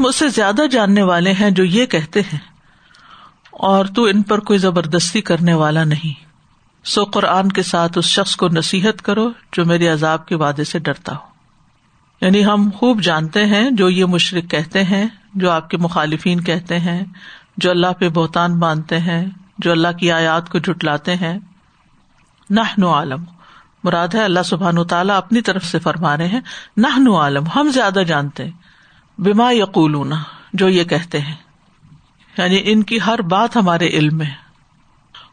ہم 0.00 0.06
اسے 0.06 0.28
زیادہ 0.28 0.62
جاننے 0.70 1.02
والے 1.02 1.32
ہیں 1.32 1.50
جو 1.50 1.64
یہ 1.64 1.86
کہتے 1.86 2.20
ہیں، 2.20 2.38
اور 3.50 3.84
تو 3.84 4.04
ان 4.04 4.22
پر 4.22 4.40
کوئی 4.40 4.58
زبردستی 4.58 5.20
کرنے 5.20 5.54
والا 5.54 5.84
نہیں۔ 5.84 6.24
سو 6.84 7.04
قرآن 7.04 7.48
کے 7.48 7.62
ساتھ 7.62 7.98
اس 7.98 8.04
شخص 8.04 8.36
کو 8.36 8.48
نصیحت 8.48 9.02
کرو 9.02 9.30
جو 9.52 9.64
میرے 9.64 9.88
عذاب 9.88 10.26
کے 10.26 10.36
وعدے 10.36 10.64
سے 10.64 10.78
ڈرتا 10.78 11.12
ہو۔ 11.12 11.26
یعنی 12.20 12.44
ہم 12.44 12.70
خوب 12.76 13.02
جانتے 13.02 13.44
ہیں 13.46 13.70
جو 13.70 13.90
یہ 13.90 14.04
مشرق 14.04 14.50
کہتے 14.50 14.84
ہیں، 14.84 15.06
جو 15.34 15.50
آپ 15.50 15.70
کے 15.70 15.76
مخالفین 15.76 16.40
کہتے 16.40 16.78
ہیں، 16.78 17.04
جو 17.56 17.70
اللہ 17.70 17.92
پہ 17.98 18.08
بہتان 18.08 18.58
باندھتے 18.58 18.98
ہیں، 18.98 19.26
جو 19.58 19.72
اللہ 19.72 19.92
کی 19.98 20.12
آیات 20.12 20.48
کو 20.48 20.58
جٹلاتے 20.58 21.16
ہیں۔ 21.16 21.38
نہ 22.50 22.60
نو 22.78 22.94
عالم۔ 22.94 23.24
مراد 23.84 24.08
ہے 24.14 24.24
اللہ 24.24 24.42
سبحان 24.44 24.78
و 24.78 24.84
تعالیٰ 24.84 25.16
اپنی 25.16 25.40
طرف 25.40 25.64
سے 25.64 25.78
فرما 25.78 26.16
رہے 26.16 26.28
ہیں 26.28 26.40
نہ 26.76 26.98
نو 26.98 27.20
عالم، 27.20 27.44
ہم 27.56 27.70
زیادہ 27.74 28.02
جانتے 28.06 28.44
ہیں۔ 28.44 28.59
بیما 29.18 29.52
یقولون، 29.52 30.12
جو 30.52 30.68
یہ 30.68 30.84
کہتے 30.84 31.20
ہیں۔ 31.20 31.34
یعنی 32.38 32.60
ان 32.64 32.82
کی 32.82 32.98
ہر 33.06 33.22
بات 33.22 33.56
ہمارے 33.56 33.86
علم 33.86 34.18
میں۔ 34.18 34.30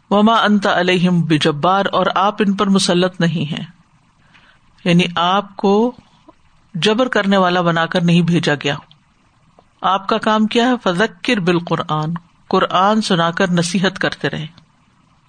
وما 0.10 0.34
انت 0.34 0.68
علیہم 0.68 1.22
بجبار، 1.22 1.86
اور 1.92 2.06
آپ 2.16 2.36
ان 2.40 2.54
پر 2.54 2.68
مسلط 2.68 3.22
نہیں 3.22 3.52
ہے 3.52 3.78
یعنی 4.86 5.04
آپ 5.16 5.56
کو 5.56 5.96
جبر 6.74 7.08
کرنے 7.08 7.38
والا 7.38 7.62
بنا 7.62 7.86
کر 7.86 8.02
نہیں 8.02 8.22
بھیجا 8.22 8.54
گیا۔ 8.64 8.76
آپ 9.82 10.08
کا 10.08 10.18
کام 10.18 10.48
کیا 10.48 10.70
ہے؟ 10.70 10.74
فضکر 10.84 11.40
بال 11.40 11.60
قرآن 11.60 12.14
قرآن 12.48 13.02
سنا 13.02 13.32
کر 13.32 13.52
نصیحت 13.52 14.00
کرتے 14.00 14.30
رہے۔ 14.30 14.48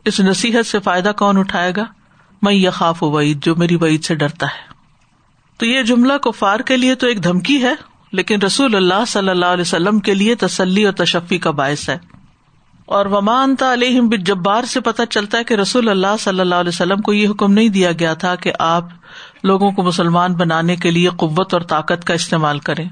اس 0.04 0.20
نصیحت 0.20 0.66
سے 0.66 0.80
فائدہ 0.80 1.12
کون 1.18 1.38
اٹھائے 1.38 1.72
گا؟ 1.76 1.84
میں 2.42 2.52
یخاف 2.52 3.02
وعید، 3.02 3.44
جو 3.44 3.56
میری 3.56 3.76
وعید 3.76 4.04
سے 4.04 4.14
ڈرتا 4.14 4.46
ہے۔ 4.46 4.72
تو 5.56 5.66
یہ 5.66 5.82
جملہ 5.82 6.18
کفار 6.18 6.60
کے 6.60 6.76
لیے 6.76 6.94
تو 6.94 7.06
ایک 7.06 7.24
دھمکی 7.24 7.62
ہے۔ 7.62 7.72
لیکن 8.12 8.42
رسول 8.42 8.74
اللہ 8.74 9.04
صلی 9.06 9.28
اللہ 9.28 9.46
علیہ 9.46 9.60
وسلم 9.60 9.98
کے 9.98 10.14
لیے 10.14 10.34
تسلی 10.34 10.84
اور 10.84 10.92
تشفی 10.92 11.38
کا 11.38 11.50
باعث 11.50 11.88
ہے۔ 11.88 11.98
اور 12.86 13.06
ومان 13.06 13.54
علیہم 13.72 14.10
جبار 14.14 14.62
سے 14.62 14.80
پتہ 14.80 15.02
چلتا 15.10 15.38
ہے 15.38 15.44
کہ 15.44 15.54
رسول 15.54 15.88
اللہ 15.88 16.16
صلی 16.20 16.40
اللہ 16.40 16.54
علیہ 16.54 16.68
وسلم 16.68 17.00
کو 17.00 17.12
یہ 17.12 17.28
حکم 17.28 17.52
نہیں 17.52 17.68
دیا 17.68 17.92
گیا 17.92 18.14
تھا 18.14 18.34
کہ 18.34 18.52
آپ 18.58 18.84
لوگوں 19.42 19.72
کو 19.72 19.82
مسلمان 19.82 20.34
بنانے 20.34 20.76
کے 20.76 20.90
لیے 20.90 21.08
قوت 21.08 21.54
اور 21.54 21.62
طاقت 21.62 22.04
کا 22.04 22.14
استعمال 22.14 22.58
کریں 22.58 22.88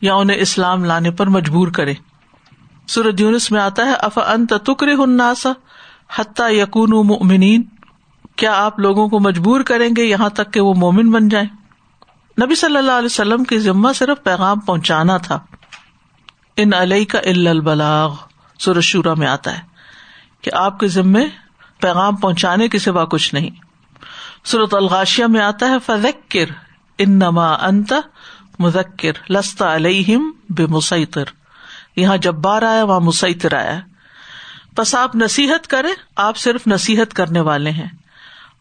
یا 0.00 0.14
انہیں 0.14 0.36
اسلام 0.36 0.84
لانے 0.84 1.10
پر 1.10 1.26
مجبور 1.26 1.68
کرے 1.68 1.94
سورج 2.88 3.20
یونس 3.20 3.50
میں 3.50 3.60
آتا 3.60 3.86
ہے 3.86 3.92
اف 3.92 4.18
انت 4.18 4.52
تکر 4.64 4.88
ہنسا 4.88 5.52
حتیٰ 6.16 6.50
یقون 6.50 7.62
کیا 8.36 8.52
آپ 8.54 8.78
لوگوں 8.78 9.08
کو 9.08 9.20
مجبور 9.20 9.60
کریں 9.60 9.88
گے 9.96 10.04
یہاں 10.04 10.28
تک 10.28 10.52
کہ 10.52 10.60
وہ 10.60 10.74
مومن 10.74 11.10
بن 11.10 11.28
جائیں؟ 11.28 11.48
نبی 12.42 12.54
صلی 12.54 12.76
اللہ 12.76 12.92
علیہ 12.92 13.06
وسلم 13.06 13.44
کی 13.44 13.58
ذمہ 13.58 13.92
صرف 13.92 14.24
پیغام 14.24 14.60
پہنچانا 14.60 15.16
تھا۔ 15.16 15.38
ان 16.56 16.74
علیہ 16.74 17.04
کا 17.04 17.18
البلاغ 17.18 18.14
سورج 18.58 18.82
شورا 18.82 19.14
میں 19.14 19.26
آتا 19.26 19.58
ہے 19.58 19.62
کہ 20.42 20.50
آپ 20.54 20.78
کے 20.78 20.88
ذمے 20.88 21.26
پیغام 21.80 22.16
پہنچانے 22.16 22.68
کے 22.68 22.78
سوا 22.78 23.04
کچھ 23.04 23.34
نہیں۔ 23.34 23.50
سورت 24.44 24.74
الغاشیا 24.74 25.26
میں 25.26 25.40
آتا 25.40 25.66
ہے، 25.66 25.78
فذکر 25.86 26.44
ان 26.98 27.10
نما 27.10 27.52
انت 27.52 27.92
مذکر 28.58 29.32
لستا 29.32 29.74
علیہم 29.74 30.32
بے 30.50 30.66
مسعطر 30.66 31.24
یہاں 31.96 32.16
جب 32.16 32.34
بار 32.34 32.62
آیا، 32.62 32.84
وہاں 32.84 33.00
مسعطر 33.00 33.54
آیا۔ 33.54 33.80
بس 34.76 34.94
آپ 34.94 35.16
نصیحت 35.16 35.66
کرے 35.66 35.88
آپ 36.16 36.36
صرف 36.36 36.66
نصیحت 36.66 37.14
کرنے 37.14 37.40
والے 37.40 37.70
ہیں۔ 37.70 37.88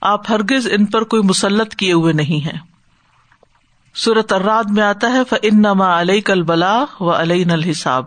آپ 0.02 0.32
ہرگز 0.32 0.68
ان 0.72 0.86
پر 0.86 1.04
کوئی 1.04 1.22
مسلط 1.22 1.76
کیے 1.76 1.94
ہوئے 1.94 2.14
نہیں 2.14 2.46
ہیں۔ 2.46 2.73
سورت 3.96 4.34
اراد 4.34 4.64
میں 4.70 4.84
آتا 4.84 5.12
ہے 5.12 5.24
ف 5.30 5.34
ان 5.42 5.62
نما 5.62 6.02
علیہ 6.02 6.22
کل 6.22 6.44
بلا 6.44 6.86
و 7.00 7.10
علیہ 7.10 7.46
نل 7.46 7.64
حساب 7.64 8.04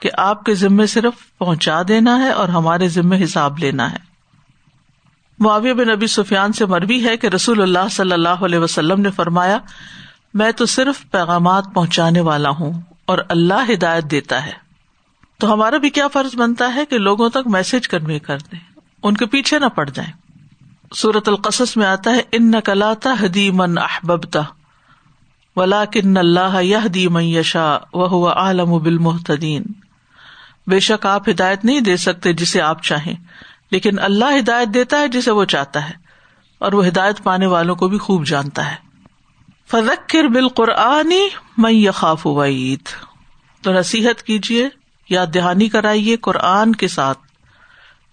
کہ 0.00 0.10
آپ 0.18 0.44
کے 0.44 0.54
ذمے 0.54 0.86
صرف 0.86 1.38
پہنچا 1.38 1.82
دینا 1.88 2.18
ہے 2.18 2.30
اور 2.30 2.48
ہمارے 2.48 2.88
ذمے 2.88 3.24
حساب 3.24 3.58
لینا 3.58 3.92
ہے۔ 3.92 3.96
معاویہ 5.38 5.72
بن 5.72 5.88
نبی 5.88 6.06
سفیان 6.06 6.52
سے 6.52 6.66
مربی 6.66 7.08
ہے 7.08 7.16
کہ 7.16 7.26
رسول 7.26 7.62
اللہ 7.62 7.88
صلی 7.90 8.12
اللہ 8.12 8.28
علیہ 8.28 8.58
وسلم 8.58 9.00
نے 9.00 9.10
فرمایا، 9.10 9.58
میں 10.34 10.52
تو 10.52 10.66
صرف 10.66 11.10
پیغامات 11.10 11.64
پہنچانے 11.74 12.20
والا 12.20 12.48
ہوں 12.50 12.72
اور 13.04 13.18
اللہ 13.28 13.70
ہدایت 13.74 14.04
دیتا 14.10 14.46
ہے۔ 14.46 14.52
تو 15.38 15.52
ہمارا 15.52 15.76
بھی 15.76 15.90
کیا 15.90 16.08
فرض 16.08 16.36
بنتا 16.36 16.74
ہے 16.74 16.84
کہ 16.84 16.98
لوگوں 16.98 17.28
تک 17.28 17.46
میسج 17.46 17.88
کنوے 17.88 18.18
کر 18.18 18.38
دیں، 18.38 18.80
ان 19.02 19.16
کے 19.16 19.26
پیچھے 19.26 19.58
نہ 19.58 19.66
پڑ 19.66 19.90
جائیں۔ 19.90 20.12
سورت 20.94 21.28
القصص 21.28 21.76
میں 21.76 21.86
آتا 21.86 22.10
ہے 22.10 22.20
ان 22.32 22.50
نقلاتا 22.50 23.14
حدی 23.20 23.50
من 23.50 23.78
احبتا 23.78 24.40
ولا 25.56 25.84
کن 25.84 26.16
اللہ 26.16 26.60
یہ 26.62 26.86
دی 26.88 27.08
میشا 27.08 27.78
وہ 27.94 28.28
عالم 28.28 28.72
و 28.72 28.78
بالمحتین 28.78 29.62
بے 30.66 30.80
شک 30.80 31.06
آپ 31.06 31.28
ہدایت 31.28 31.64
نہیں 31.64 31.80
دے 31.80 31.96
سکتے 31.96 32.32
جسے 32.32 32.60
آپ 32.60 32.82
چاہیں، 32.82 33.14
لیکن 33.70 33.98
اللہ 33.98 34.38
ہدایت 34.38 34.68
دیتا 34.74 35.00
ہے 35.00 35.08
جسے 35.08 35.30
وہ 35.30 35.44
چاہتا 35.44 35.88
ہے، 35.88 35.94
اور 36.58 36.72
وہ 36.72 36.86
ہدایت 36.86 37.22
پانے 37.22 37.46
والوں 37.46 37.76
کو 37.76 37.88
بھی 37.88 37.98
خوب 37.98 38.26
جانتا 38.26 38.70
ہے۔ 38.70 38.76
فذکر 39.70 40.24
بال 40.24 40.48
قرآنی 40.48 41.28
میں 41.58 41.72
یخاف 41.72 42.26
وعید 42.26 42.88
تو 43.62 43.72
نصیحت 43.72 44.22
کیجیے 44.22 44.68
یا 45.08 45.24
دہانی 45.34 45.68
کرائیے 45.68 46.16
قرآن 46.16 46.74
کے 46.74 46.88
ساتھ، 46.88 47.18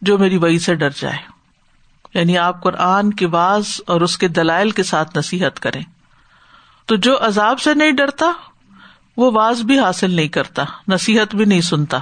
جو 0.02 0.18
میری 0.18 0.38
وعید 0.38 0.62
سے 0.62 0.76
ڈر 0.76 0.90
جائے۔ 0.90 1.18
یعنی 2.14 2.38
آپ 2.38 2.64
قرآن 2.64 3.14
کے 3.14 3.28
باز 3.28 3.82
اور 3.88 4.02
اس 4.02 4.18
کے 4.18 4.28
دلائل 4.28 4.72
کے 4.72 4.84
ساتھ 4.84 5.18
نصیحت 5.18 5.60
کریں۔ 5.60 5.82
تو 6.86 6.96
جو 6.96 7.18
عذاب 7.22 7.60
سے 7.60 7.74
نہیں 7.74 7.92
ڈرتا، 7.92 8.32
وہ 9.18 9.32
باز 9.32 9.62
بھی 9.62 9.80
حاصل 9.80 10.12
نہیں 10.12 10.28
کرتا، 10.28 10.64
نصیحت 10.88 11.36
بھی 11.36 11.46
نہیں 11.46 11.62
سنتا۔ 11.62 12.00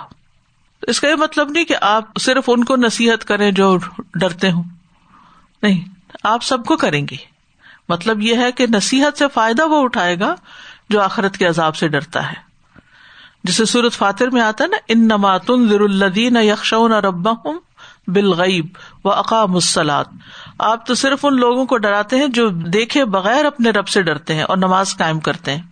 اس 0.82 1.00
کا 1.00 1.10
یہ 1.10 1.16
مطلب 1.16 1.50
نہیں 1.50 1.66
کہ 1.66 1.76
آپ 1.82 2.04
صرف 2.20 2.44
ان 2.48 2.64
کو 2.64 2.76
نصیحت 2.76 3.26
کریں 3.26 3.52
جو 3.52 3.78
ڈرتے 4.16 4.52
ہوں۔ 4.52 4.64
نہیں، 5.64 5.90
آپ 6.24 6.44
سب 6.44 6.66
کو 6.66 6.78
کریں 6.78 7.08
گے۔ 7.12 7.16
مطلب 7.90 8.22
یہ 8.22 8.36
ہے 8.36 8.52
کہ 8.52 8.66
نصیحت 8.74 9.18
سے 9.18 9.26
فائدہ 9.34 9.68
وہ 9.68 9.84
اٹھائے 9.84 10.20
گا 10.20 10.36
جو 10.90 11.02
آخرت 11.02 11.38
کے 11.38 11.46
عذاب 11.46 11.76
سے 11.76 11.88
ڈرتا 11.88 12.32
ہے۔ 12.32 12.52
جسے 13.44 13.66
سورت 13.66 13.94
فاتر 13.94 14.28
میں 14.28 14.42
آتا 14.42 14.64
ہے 14.64 14.70
نا 14.70 14.78
ان 14.88 15.00
نماتن 15.00 15.70
ذر 15.70 15.80
الدین 15.80 16.36
یکشون 16.36 16.92
ربا 16.92 17.32
ہوں 17.32 17.60
بالغیب 18.14 18.68
و 19.04 19.12
اقام 19.12 19.54
السلاد 19.54 20.06
آپ 20.60 20.86
تو 20.86 20.96
صرف 20.96 21.26
ان 21.26 21.40
لوگوں 21.40 21.66
کو 21.66 21.78
ڈراتے 21.78 22.18
ہیں 22.18 22.28
جو 22.28 22.50
دیکھے 22.50 23.06
بغیر 23.06 23.46
اپنے 23.46 23.70
رب 23.70 23.88
سے 23.88 24.02
ڈرتے 24.02 24.36
ہیں 24.36 24.44
اور 24.44 24.58
نماز 24.58 24.98
قائم 24.98 25.20
کرتے 25.20 25.56
ہیں۔ 25.56 25.64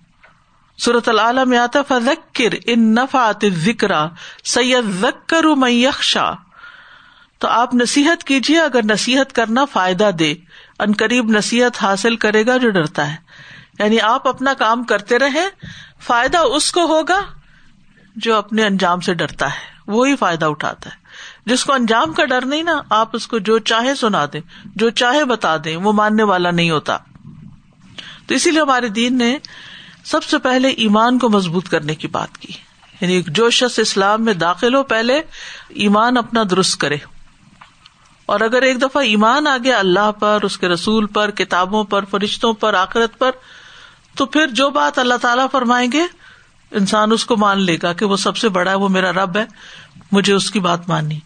صورت 0.78 1.10
العلیٰ 1.10 1.46
میں 1.46 1.58
آتا 1.58 1.82
فذکر 1.82 2.56
ان 2.66 2.96
نفات 2.96 3.46
ذکر 3.54 3.92
سید 4.44 4.86
ذکر 5.02 5.70
یکشا 5.70 6.32
تو 7.40 7.48
آپ 7.48 7.76
نصیحت 7.76 8.24
کیجیے 8.24 8.60
اگر 8.60 8.80
نصیحت 8.84 9.34
کرنا 9.34 9.66
فائدہ 9.66 10.12
دے، 10.20 10.34
ان 10.80 10.94
قریب 10.94 11.30
نصیحت 11.30 11.84
حاصل 11.84 12.16
کرے 12.16 12.46
گا 12.46 12.58
جو 12.58 12.70
ڈرتا 12.70 13.12
ہے۔ 13.12 13.16
یعنی 13.80 14.02
آپ 14.02 14.28
اپنا 14.28 14.54
کام 14.54 14.84
کرتے 14.84 15.20
رہے 15.20 15.48
فائدہ 16.00 16.38
اس 16.38 16.72
کو 16.72 16.86
ہوگا 16.86 17.22
جو 18.16 18.36
اپنے 18.36 18.66
انجام 18.66 19.00
سے 19.00 19.14
ڈرتا 19.14 19.48
ہے۔ 19.48 19.80
وہی 19.88 20.16
فائدہ 20.16 20.46
اٹھاتا 20.46 20.90
ہے۔ 20.90 20.96
جس 21.50 21.66
کو 21.66 21.74
انجام 21.74 22.14
کا 22.14 22.26
ڈر 22.26 22.46
نہیں 22.46 22.64
نا، 22.64 22.82
آپ 22.90 23.10
اس 23.14 23.28
کو 23.28 23.40
جو 23.40 23.60
چاہے 23.60 23.96
سنا 23.96 24.26
دیں، 24.34 24.42
جو 24.76 24.90
چاہے 24.90 25.26
بتا 25.26 25.56
دیں، 25.64 25.78
وہ 25.78 25.92
ماننے 25.92 26.24
والا 26.24 26.52
نہیں 26.52 26.70
ہوتا۔ 26.70 26.98
تو 28.28 28.36
اسی 28.36 28.52
لیے 28.52 28.62
ہمارے 28.62 28.90
دین 28.90 29.18
نے 29.18 29.38
سب 30.06 30.24
سے 30.24 30.38
پہلے 30.38 30.68
ایمان 30.68 31.20
کو 31.20 31.30
مضبوط 31.30 31.70
کرنے 31.70 31.96
کی 31.96 32.08
بات 32.08 32.38
کی۔ 32.38 32.54
یعنی 33.02 33.22
جو 33.28 33.50
شخص 33.50 33.80
اسلام 33.80 34.26
میں 34.26 34.34
داخل 34.34 34.76
ہو، 34.76 34.84
پہلے 34.84 35.22
ایمان 35.70 36.18
اپنا 36.18 36.44
درست 36.50 36.80
کرے۔ 36.80 36.98
اور 38.26 38.40
اگر 38.40 38.62
ایک 38.62 38.82
دفعہ 38.82 39.04
ایمان 39.04 39.48
آ 39.48 39.58
گیا 39.64 39.80
اللہ 39.80 40.12
پر، 40.12 40.40
اس 40.44 40.58
کے 40.58 40.68
رسول 40.68 41.06
پر، 41.06 41.32
کتابوں 41.32 41.84
پر، 41.84 42.06
فرشتوں 42.06 42.54
پر، 42.54 42.74
آخرت 42.74 43.20
پر، 43.20 43.32
تو 44.16 44.26
پھر 44.26 44.48
جو 44.48 44.70
بات 44.70 45.00
اللہ 45.00 45.18
تعالیٰ 45.22 45.46
فرمائیں 45.52 45.92
گے، 45.92 46.02
انسان 46.72 47.12
اس 47.12 47.26
کو 47.26 47.38
مان 47.38 47.62
لے 47.62 47.78
گا 47.84 47.94
کہ 47.94 48.06
وہ 48.06 48.18
سب 48.18 48.38
سے 48.38 48.50
بڑا 48.50 48.72
ہے، 48.72 48.76
وہ 48.76 48.90
میرا 48.90 49.12
رب 49.12 49.38
ہے۔ 49.38 49.46
مجھے 50.12 50.34
اس 50.34 50.52
کی 50.52 50.60
بات 50.60 50.90
ماننی۔ 50.90 51.20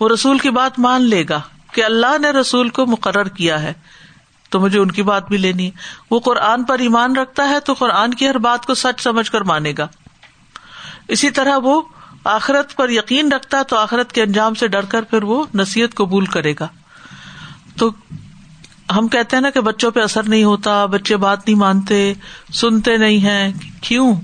وہ 0.00 0.08
رسول 0.08 0.38
کی 0.38 0.50
بات 0.50 0.78
مان 0.78 1.02
لے 1.02 1.24
گا 1.28 1.40
کہ 1.72 1.84
اللہ 1.84 2.18
نے 2.18 2.30
رسول 2.30 2.68
کو 2.68 2.86
مقرر 2.86 3.28
کیا 3.28 3.62
ہے، 3.62 3.72
تو 4.50 4.60
مجھے 4.60 4.78
ان 4.78 4.90
کی 4.90 5.02
بات 5.02 5.28
بھی 5.28 5.36
لینی۔ 5.36 5.64
ہے 5.64 5.70
وہ 6.10 6.20
قرآن 6.20 6.64
پر 6.64 6.78
ایمان 6.78 7.16
رکھتا 7.16 7.48
ہے 7.48 7.60
تو 7.60 7.72
قرآن 7.72 8.14
کی 8.14 8.28
ہر 8.28 8.38
بات 8.38 8.66
کو 8.66 8.74
سچ 8.74 9.00
سمجھ 9.00 9.30
کر 9.30 9.40
مانے 9.40 9.72
گا۔ 9.78 9.86
اسی 11.08 11.30
طرح 11.30 11.56
وہ 11.62 11.82
آخرت 12.24 12.76
پر 12.76 12.90
یقین 12.90 13.32
رکھتا 13.32 13.58
ہے 13.58 13.64
تو 13.64 13.76
آخرت 13.76 14.12
کے 14.12 14.22
انجام 14.22 14.54
سے 14.54 14.68
ڈر 14.68 14.84
کر 14.84 15.02
پھر 15.02 15.22
وہ 15.22 15.44
نصیحت 15.54 15.94
قبول 15.94 16.26
کرے 16.26 16.54
گا۔ 16.60 16.68
تو 17.76 17.90
ہم 18.96 19.08
کہتے 19.08 19.36
ہیں 19.36 19.40
نا 19.40 19.50
کہ 19.50 19.60
بچوں 19.60 19.90
پہ 19.90 20.00
اثر 20.00 20.22
نہیں 20.22 20.44
ہوتا، 20.44 20.86
بچے 20.86 21.16
بات 21.16 21.48
نہیں 21.48 21.58
مانتے، 21.58 22.14
سنتے 22.52 22.96
نہیں 22.96 23.24
ہے 23.24 23.52
کیوں؟ 23.80 24.14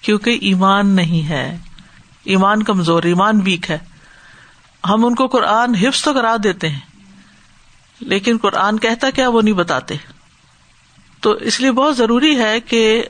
کیونکہ 0.00 0.38
ایمان 0.40 0.86
نہیں 0.86 1.28
ہے۔ 1.28 1.58
ایمان 2.28 2.62
کمزور، 2.62 3.02
ایمان 3.02 3.40
ویک 3.44 3.70
ہے۔ 3.70 3.78
ہم 4.84 5.04
ان 5.06 5.14
کو 5.14 5.26
قرآن 5.26 5.74
حفظ 5.74 6.02
تو 6.02 6.12
کرا 6.12 6.36
دیتے 6.44 6.68
ہیں، 6.68 6.80
لیکن 8.00 8.38
قرآن 8.42 8.78
کہتا 8.78 9.10
کیا 9.10 9.28
وہ 9.28 9.42
نہیں 9.42 9.54
بتاتے۔ 9.54 9.94
تو 11.20 11.30
اس 11.30 11.60
لیے 11.60 11.72
بہت 11.72 11.96
ضروری 11.96 12.38
ہے 12.38 12.60
کہ 12.60 13.04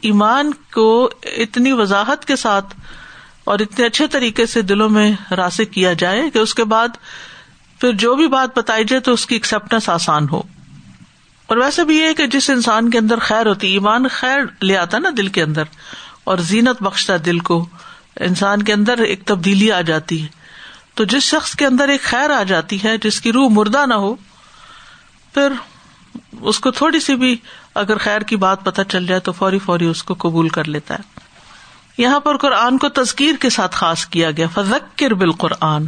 ایمان 0.00 0.50
کو 0.72 1.10
اتنی 1.22 1.72
وضاحت 1.72 2.24
کے 2.24 2.36
ساتھ 2.36 2.74
اور 3.44 3.58
اتنے 3.58 3.86
اچھے 3.86 4.06
طریقے 4.06 4.46
سے 4.46 4.62
دلوں 4.62 4.88
میں 4.88 5.12
راسک 5.30 5.72
کیا 5.72 5.92
جائے 5.92 6.30
کہ 6.30 6.38
اس 6.38 6.54
کے 6.54 6.64
بعد 6.64 6.88
پھر 7.80 7.92
جو 7.92 8.14
بھی 8.14 8.28
بات 8.28 8.58
بتائی 8.58 8.84
جائے 8.84 9.00
تو 9.00 9.12
اس 9.12 9.26
کی 9.26 9.34
ایکسپٹینس 9.34 9.88
آسان 9.88 10.28
ہو۔ 10.28 10.42
اور 11.46 11.56
ویسے 11.56 11.84
بھی 11.84 11.96
یہ 11.96 12.12
کہ 12.12 12.26
جس 12.26 12.50
انسان 12.50 12.90
کے 12.90 12.98
اندر 12.98 13.18
خیر 13.18 13.46
ہوتی، 13.46 13.72
ایمان 13.72 14.08
خیر 14.08 14.38
لے 14.62 14.76
آتا 14.76 14.98
نا 14.98 15.08
دل 15.16 15.28
کے 15.28 15.42
اندر، 15.42 15.62
اور 16.24 16.38
زینت 16.38 16.82
بخشتا 16.82 17.14
دل 17.26 17.38
کو۔ 17.38 17.66
انسان 18.20 18.62
کے 18.62 18.72
اندر 18.72 18.98
ایک 18.98 19.24
تبدیلی 19.24 19.72
آ 19.72 19.80
جاتی 19.80 20.22
ہے۔ 20.22 20.26
تو 20.94 21.04
جس 21.04 21.22
شخص 21.22 21.54
کے 21.54 21.66
اندر 21.66 21.88
ایک 21.88 22.02
خیر 22.02 22.30
آ 22.30 22.42
جاتی 22.42 22.84
ہے، 22.84 22.98
جس 22.98 23.20
کی 23.20 23.32
روح 23.32 23.48
مردہ 23.50 23.86
نہ 23.86 23.94
ہو، 23.94 24.14
پھر 25.34 25.52
اس 26.40 26.60
کو 26.60 26.70
تھوڑی 26.70 27.00
سی 27.00 27.14
بھی 27.14 27.36
اگر 27.74 27.98
خیر 27.98 28.20
کی 28.20 28.36
بات 28.36 28.64
پتہ 28.64 28.82
چل 28.88 29.06
جائے 29.06 29.20
تو 29.20 29.32
فوری 29.32 29.58
فوری 29.58 29.86
اس 29.86 30.02
کو 30.02 30.14
قبول 30.14 30.48
کر 30.48 30.64
لیتا 30.64 30.94
ہے۔ 30.94 31.20
یہاں 31.98 32.20
پر 32.20 32.36
قرآن 32.36 32.78
کو 32.78 32.88
تذکیر 32.88 33.34
کے 33.40 33.50
ساتھ 33.50 33.76
خاص 33.76 34.06
کیا 34.06 34.30
گیا۔ 34.30 34.46
فضکر 34.54 35.14
بال 35.14 35.32
قرآن 35.32 35.86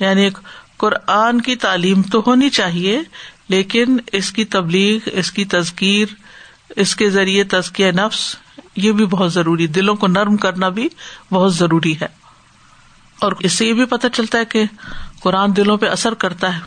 یعنی 0.00 0.30
قرآن 0.76 1.40
کی 1.40 1.56
تعلیم 1.56 2.02
تو 2.02 2.22
ہونی 2.26 2.50
چاہیے، 2.50 3.00
لیکن 3.48 3.96
اس 4.12 4.32
کی 4.32 4.44
تبلیغ، 4.44 5.08
اس 5.12 5.32
کی 5.32 5.44
تذکیر، 5.44 6.06
اس 6.76 6.96
کے 6.96 7.10
ذریعے 7.10 7.44
تزکیہ 7.44 7.90
نفس 7.90 8.36
یہ 8.76 8.92
بھی 8.92 9.06
بہت 9.06 9.32
ضروری 9.32 9.66
دلوں 9.66 9.94
کو 9.94 10.06
نرم 10.06 10.36
کرنا 10.36 10.68
بھی 10.68 10.88
بہت 11.32 11.54
ضروری 11.54 11.94
ہے۔ 12.00 12.06
اور 13.20 13.32
اس 13.40 13.52
سے 13.52 13.66
یہ 13.66 13.72
بھی 13.72 13.84
پتہ 13.84 14.06
چلتا 14.12 14.38
ہے 14.38 14.44
کہ 14.44 14.64
قرآن 15.20 15.56
دلوں 15.56 15.76
پہ 15.76 15.88
اثر 15.88 16.14
کرتا 16.14 16.56
ہے۔ 16.56 16.60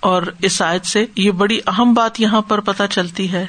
اور 0.00 0.22
اس 0.42 0.62
آیت 0.62 0.86
سے 0.86 1.06
یہ 1.16 1.30
بڑی 1.30 1.58
اہم 1.66 1.94
بات 1.94 2.20
یہاں 2.20 2.40
پر 2.40 2.60
پتہ 2.60 2.82
چلتی 2.90 3.32
ہے 3.32 3.46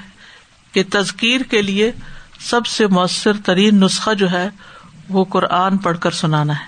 کہ 0.71 0.83
تذکیر 0.91 1.41
کے 1.41 1.61
لیے 1.61 1.91
سب 2.39 2.65
سے 2.65 2.88
مؤثر 2.88 3.31
ترین 3.45 3.79
نسخہ 3.79 4.13
جو 4.13 4.31
ہے 4.31 4.49
وہ 5.09 5.25
قرآن 5.25 5.77
پڑھ 5.77 5.97
کر 5.97 6.11
سنانا 6.11 6.59
ہے۔ 6.59 6.65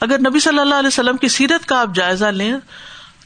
اگر 0.00 0.18
نبی 0.18 0.40
صلی 0.40 0.58
اللہ 0.58 0.74
علیہ 0.74 0.88
وسلم 0.88 1.16
کی 1.16 1.28
سیرت 1.28 1.66
کا 1.66 1.80
آپ 1.80 1.88
جائزہ 1.94 2.24
لیں 2.24 2.52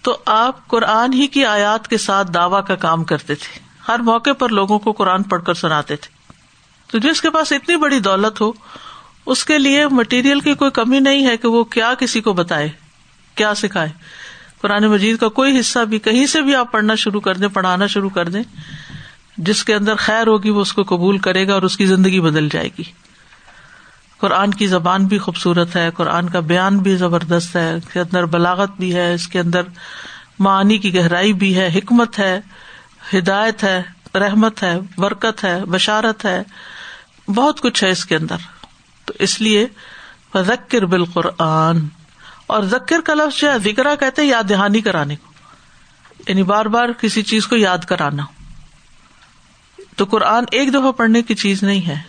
تو 0.03 0.18
آپ 0.27 0.68
قرآن 0.68 1.12
ہی 1.12 1.27
کی 1.27 1.44
آیات 1.44 1.88
کے 1.88 1.99
ساتھ 1.99 2.33
دعوی 2.33 2.61
کا 2.68 2.75
کام 2.75 3.05
کرتے 3.05 3.35
تھے۔ 3.35 3.59
ہر 3.88 3.99
موقع 3.99 4.33
پر 4.38 4.49
لوگوں 4.49 4.79
کو 4.79 4.92
قرآن 4.92 5.22
پڑھ 5.22 5.44
کر 5.44 5.55
سناتے 5.55 5.96
تھے۔ 5.96 6.15
تو 6.90 6.99
جس 6.99 7.20
کے 7.20 7.31
پاس 7.31 7.53
اتنی 7.53 7.77
بڑی 7.77 8.01
دولت 8.01 8.40
ہو، 8.40 8.53
اس 9.27 9.44
کے 9.44 9.59
لیے 9.59 9.88
مٹیریل 9.88 10.40
کی 10.40 10.55
کوئی 10.55 10.70
کمی 10.70 10.99
نہیں 10.99 11.27
ہے 11.27 11.37
کہ 11.37 11.49
وہ 11.49 11.64
کیا 11.64 11.94
کسی 11.99 12.20
کو 12.20 12.33
بتائے، 12.33 12.68
کیا 13.35 13.55
سکھائے۔ 13.55 13.88
قرآن 14.61 14.85
مجید 14.85 15.18
کا 15.18 15.29
کوئی 15.29 15.61
حصہ 15.61 15.79
بھی، 15.79 15.99
کہیں 15.99 16.27
سے 16.27 16.42
بھی 16.42 16.55
آپ 16.55 16.72
پڑھنا 16.72 16.94
شروع 16.94 17.20
کر 17.20 17.35
دیں، 17.35 17.49
پڑھانا 17.49 17.87
شروع 17.87 18.11
کر 18.11 18.29
دیں، 18.29 18.42
جس 19.37 19.64
کے 19.64 19.75
اندر 19.75 19.94
خیر 19.94 20.27
ہوگی 20.27 20.51
وہ 20.51 20.61
اس 20.61 20.72
کو 20.72 20.83
قبول 20.83 21.18
کرے 21.18 21.49
گا 21.49 21.55
اور 21.55 21.62
اس 21.62 21.77
کی 21.77 21.87
زندگی 21.87 22.20
بدل 22.20 22.49
جائے 22.49 22.68
گی۔ 22.79 22.83
قرآن 24.18 24.51
کی 24.51 24.66
زبان 24.66 25.05
بھی 25.05 25.18
خوبصورت 25.18 25.77
ہے، 25.77 25.90
قرآن 25.96 26.29
کا 26.29 26.40
بیان 26.40 26.79
بھی 26.79 26.96
زبردست 26.96 27.57
ہے، 27.57 27.75
اس 27.75 27.92
کے 27.92 28.01
اندر 28.01 28.25
بلاغت 28.25 28.70
بھی 28.79 28.94
ہے، 28.94 29.14
اس 29.14 29.29
کے 29.29 29.40
اندر 29.40 29.62
معانی 30.38 30.79
کی 30.79 30.94
گہرائی 30.94 31.33
بھی 31.33 31.57
ہے، 31.57 31.72
حکمت 31.75 32.18
ہے، 32.18 32.40
ہدایت 33.14 33.64
ہے، 33.64 33.83
رحمت 34.14 34.62
ہے، 34.62 34.79
برکت 34.99 35.44
ہے، 35.44 35.64
بشارت 35.64 36.25
ہے۔ 36.25 36.42
بہت 37.29 37.61
کچھ 37.61 37.85
ہے 37.85 37.91
اس 37.91 38.05
کے 38.05 38.17
اندر۔ 38.17 38.37
تو 39.05 39.15
اس 39.19 39.41
لیے 39.41 39.67
ذکر 40.37 40.87
بالقرآن۔ 40.87 41.89
اور 42.47 42.62
ذکر 42.62 43.01
کا 43.01 43.15
لفظ 43.15 43.39
جو 43.39 43.53
ہے 43.53 43.59
ذکر 43.59 43.97
کہتے 44.01 44.25
یاد 44.25 44.49
دہانی 44.49 44.81
کرانے 44.81 45.17
کو۔ 45.17 45.33
یعنی 46.29 46.43
بار 46.43 46.67
بار 46.67 46.89
کسی 47.01 47.23
چیز 47.23 47.47
کو 47.47 47.57
یاد 47.57 47.79
کرانا۔ 47.79 48.23
تو 49.97 50.05
قرآن 50.05 50.45
ایک 50.51 50.75
دفعہ 50.75 50.93
پڑھنے 50.93 51.23
کی 51.23 51.35
چیز 51.35 51.62
نہیں 51.62 51.89
ہے۔ 51.89 52.03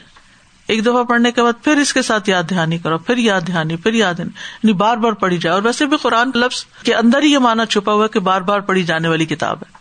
ایک 0.67 0.85
دفعہ 0.85 1.03
پڑھنے 1.03 1.31
کے 1.31 1.43
بعد 1.43 1.63
پھر 1.63 1.77
اس 1.77 1.93
کے 1.93 2.01
ساتھ 2.01 2.29
یاد 2.29 2.43
دہانی 2.49 2.77
کرو، 2.77 2.97
پھر 2.97 3.17
یاد 3.17 3.41
دہانی، 3.47 3.75
پھر 3.75 3.93
یاد 3.93 4.19
یعنی 4.19 4.73
بار 4.73 4.97
بار 4.97 5.11
پڑھی 5.11 5.37
جائے۔ 5.37 5.53
اور 5.53 5.63
ویسے 5.63 5.85
بھی 5.85 5.97
قرآن 5.97 6.31
لفظ 6.35 6.65
کے 6.83 6.95
اندر 6.95 7.23
ہی 7.23 7.31
یہ 7.31 7.37
مانا 7.37 7.65
چھپا 7.65 7.93
ہوا 7.93 8.07
کہ 8.07 8.19
بار 8.19 8.41
بار 8.41 8.59
پڑھی 8.59 8.83
جانے 8.83 9.07
والی 9.07 9.25
کتاب 9.25 9.57
ہے۔ 9.57 9.77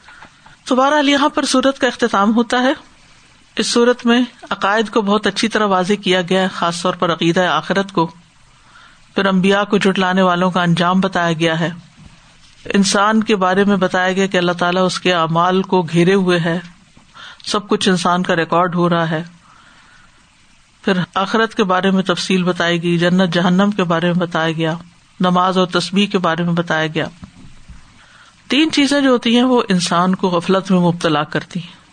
تو 0.64 0.76
بہرحال 0.76 1.08
یہاں 1.08 1.28
پر 1.28 1.44
سورت 1.44 1.78
کا 1.78 1.86
اختتام 1.86 2.36
ہوتا 2.36 2.62
ہے۔ 2.62 2.72
اس 3.56 3.66
صورت 3.66 4.06
میں 4.06 4.22
عقائد 4.50 4.90
کو 4.90 5.02
بہت 5.02 5.26
اچھی 5.26 5.48
طرح 5.48 5.66
واضح 5.66 5.92
کیا 6.04 6.22
گیا 6.22 6.42
ہے، 6.42 6.48
خاص 6.48 6.82
طور 6.82 6.94
پر 6.94 7.12
عقیدہ 7.12 7.40
آخرت 7.40 7.92
کو۔ 7.92 8.06
پھر 9.14 9.26
امبیا 9.26 9.64
کو 9.64 9.78
جٹلانے 9.78 10.22
والوں 10.22 10.50
کا 10.50 10.62
انجام 10.62 11.00
بتایا 11.00 11.32
گیا 11.32 11.60
ہے۔ 11.60 11.70
انسان 12.64 13.22
کے 13.22 13.36
بارے 13.36 13.64
میں 13.64 13.76
بتایا 13.76 14.12
گیا 14.12 14.26
کہ 14.26 14.36
اللہ 14.36 14.52
تعالیٰ 14.52 14.86
اس 14.86 15.00
کے 15.00 15.14
اعمال 15.14 15.62
کو 15.62 15.82
گھیرے 15.82 16.14
ہوئے 16.14 16.40
ہے۔ 16.40 16.60
سب 17.46 17.68
کچھ 17.68 17.88
انسان 17.88 18.22
کا 18.22 18.36
ریکارڈ 18.36 18.74
ہو 18.74 18.88
رہا 18.88 19.10
ہے۔ 19.10 19.22
پھر 20.84 20.92
آخرت 21.14 21.54
کے 21.54 21.64
بارے 21.64 21.90
میں 21.90 22.02
تفصیل 22.02 22.44
بتائی 22.44 22.82
گئی، 22.82 22.98
جنت، 22.98 23.34
جہنم 23.34 23.70
کے 23.70 23.84
بارے 23.84 24.06
میں 24.06 24.20
بتایا 24.20 24.52
گیا۔ 24.52 24.74
نماز 25.20 25.58
اور 25.58 25.66
تصبیح 25.66 26.06
کے 26.06 26.18
بارے 26.18 26.42
میں 26.42 26.52
بتایا 26.52 26.86
گیا۔ 26.86 27.06
تین 28.48 28.70
چیزیں 28.70 29.00
جو 29.00 29.10
ہوتی 29.10 29.36
ہیں، 29.36 29.44
وہ 29.44 29.62
انسان 29.68 30.14
کو 30.14 30.28
غفلت 30.28 30.70
میں 30.70 30.80
مبتلا 30.80 31.24
کرتی 31.24 31.60
ہیں۔ 31.60 31.85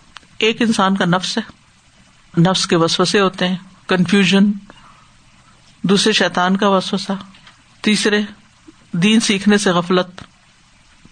ایک 0.43 0.62
انسان 0.62 0.97
کا 0.97 1.06
نفس 1.06 1.38
ہے۔ 1.38 1.51
نفس 2.41 2.67
کے 2.67 2.75
وسوسے 2.75 3.19
ہوتے 3.19 3.47
ہیں۔ 3.47 3.58
کنفیوژن 3.88 4.51
دوسرے 5.82 6.13
شیتان 6.13 6.58
کا 6.58 6.69
وسوسا 6.69 7.13
تیسرے 7.82 8.21
دین 8.91 9.19
سیکھنے 9.19 9.58
سے 9.58 9.71
غفلت۔ 9.71 10.23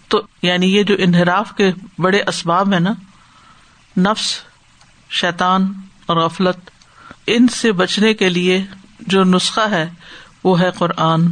تو 0.08 0.22
یعنی 0.42 0.76
یہ 0.76 0.82
جو 0.82 0.94
انحراف 0.98 1.52
کے 1.56 1.72
بڑے 1.98 2.22
اسباب 2.26 2.74
ہے 2.74 2.78
نا، 2.78 2.90
نفس 3.96 4.40
شیتان 5.10 5.72
اور 6.06 6.16
غفلت، 6.16 6.70
ان 7.26 7.48
سے 7.48 7.72
بچنے 7.72 8.14
کے 8.14 8.28
لیے 8.28 8.64
جو 9.00 9.24
نسخہ 9.24 9.70
ہے، 9.70 9.90
وہ 10.44 10.60
ہے 10.60 10.70
قرآن۔ 10.70 11.26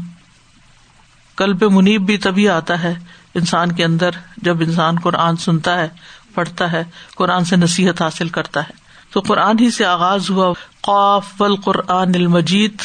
کلب 1.36 1.62
منیب 1.62 2.02
بھی 2.06 2.18
تبھی 2.18 2.48
آتا 2.48 2.82
ہے 2.82 2.94
انسان 3.34 3.72
کے 3.72 3.84
اندر 3.84 4.10
جب 4.36 4.60
انسان 4.60 4.98
قرآن 4.98 5.36
سنتا 5.36 5.78
ہے۔ 5.78 5.88
پڑھتا 6.34 6.72
ہے، 6.72 6.84
قرآن 7.14 7.44
سے 7.44 7.56
نصیحت 7.56 8.02
حاصل 8.02 8.28
کرتا 8.28 8.60
ہے۔ 8.62 8.72
تو 9.12 9.20
قرآن 9.20 9.58
ہی 9.58 9.70
سے 9.70 9.84
آغاز 9.84 10.30
ہوا، 10.30 10.52
قاف 10.80 11.42
القرآن 11.42 12.12
المجید، 12.14 12.76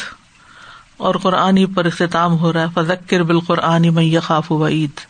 اور 0.96 1.14
قرآن 1.14 1.56
ہی 1.56 1.66
پر 1.66 1.84
اختتام 1.84 2.38
ہو 2.38 2.52
رہا 2.52 2.60
ہے۔ 2.60 2.66
فذکر 2.74 3.22
بالقرآن 3.22 3.94
میں 3.94 4.20
خاف 4.20 4.52
وعید۔ 4.52 5.00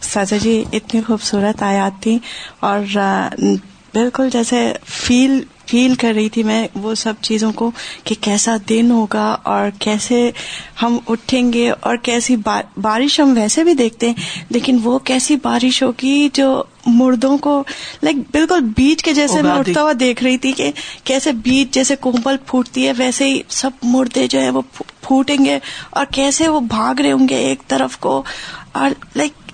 سازا 0.00 0.36
جی 0.36 0.64
اتنی 0.72 1.02
خوبصورت 1.06 1.62
آیات 1.62 2.02
تھی 2.02 2.18
اور 2.60 2.78
بالکل 3.96 4.30
جیسے 4.30 4.72
فیل 4.86 5.40
فیل 5.66 5.94
کر 5.94 6.12
رہی 6.14 6.28
تھی 6.28 6.42
میں 6.42 6.66
وہ 6.74 6.94
سب 6.94 7.14
چیزوں 7.20 7.50
کو 7.52 7.70
کہ 8.04 8.14
کیسا 8.20 8.56
دن 8.68 8.90
ہوگا 8.90 9.26
اور 9.42 9.70
کیسے 9.78 10.30
ہم 10.82 10.98
اٹھیں 11.08 11.52
گے 11.52 11.70
اور 11.70 11.96
کیسی 11.96 12.36
بارش 12.76 13.18
ہم 13.20 13.32
ویسے 13.36 13.64
بھی 13.64 13.74
دیکھتے 13.74 14.08
ہیں 14.08 14.44
لیکن 14.50 14.78
وہ 14.84 14.98
کیسی 15.04 15.36
بارش 15.36 15.82
ہوگی 15.82 16.28
جو 16.32 16.62
مردوں 16.86 17.36
کو 17.38 17.62
لائک 18.02 18.16
بالکل 18.30 18.60
بیچ 18.76 19.02
کے 19.02 19.14
جیسے 19.14 19.42
میں 19.42 19.52
اٹھتا 19.52 19.82
ہوا 19.82 19.92
دیکھ 20.00 20.22
رہی 20.24 20.38
تھی 20.38 20.52
کہ 20.52 20.70
کیسے 21.04 21.32
بیچ 21.42 21.74
جیسے 21.74 21.96
کومپل 21.96 22.36
پھوٹتی 22.46 22.86
ہے 22.86 22.92
ویسے 22.96 23.24
ہی 23.24 23.40
سب 23.48 23.84
مردے 23.84 24.26
جو 24.26 24.40
ہے 24.40 24.50
وہ 24.50 24.62
پھوٹیں 25.00 25.36
گے 25.44 25.58
اور 25.90 26.04
کیسے 26.10 26.48
وہ 26.48 26.60
بھاگ 26.68 27.00
رہے 27.00 27.12
ہوں 27.12 27.28
گے 27.28 27.36
ایک 27.48 27.68
طرف 27.68 27.98
کو 27.98 28.22
اور 28.72 28.90
لائک 29.16 29.44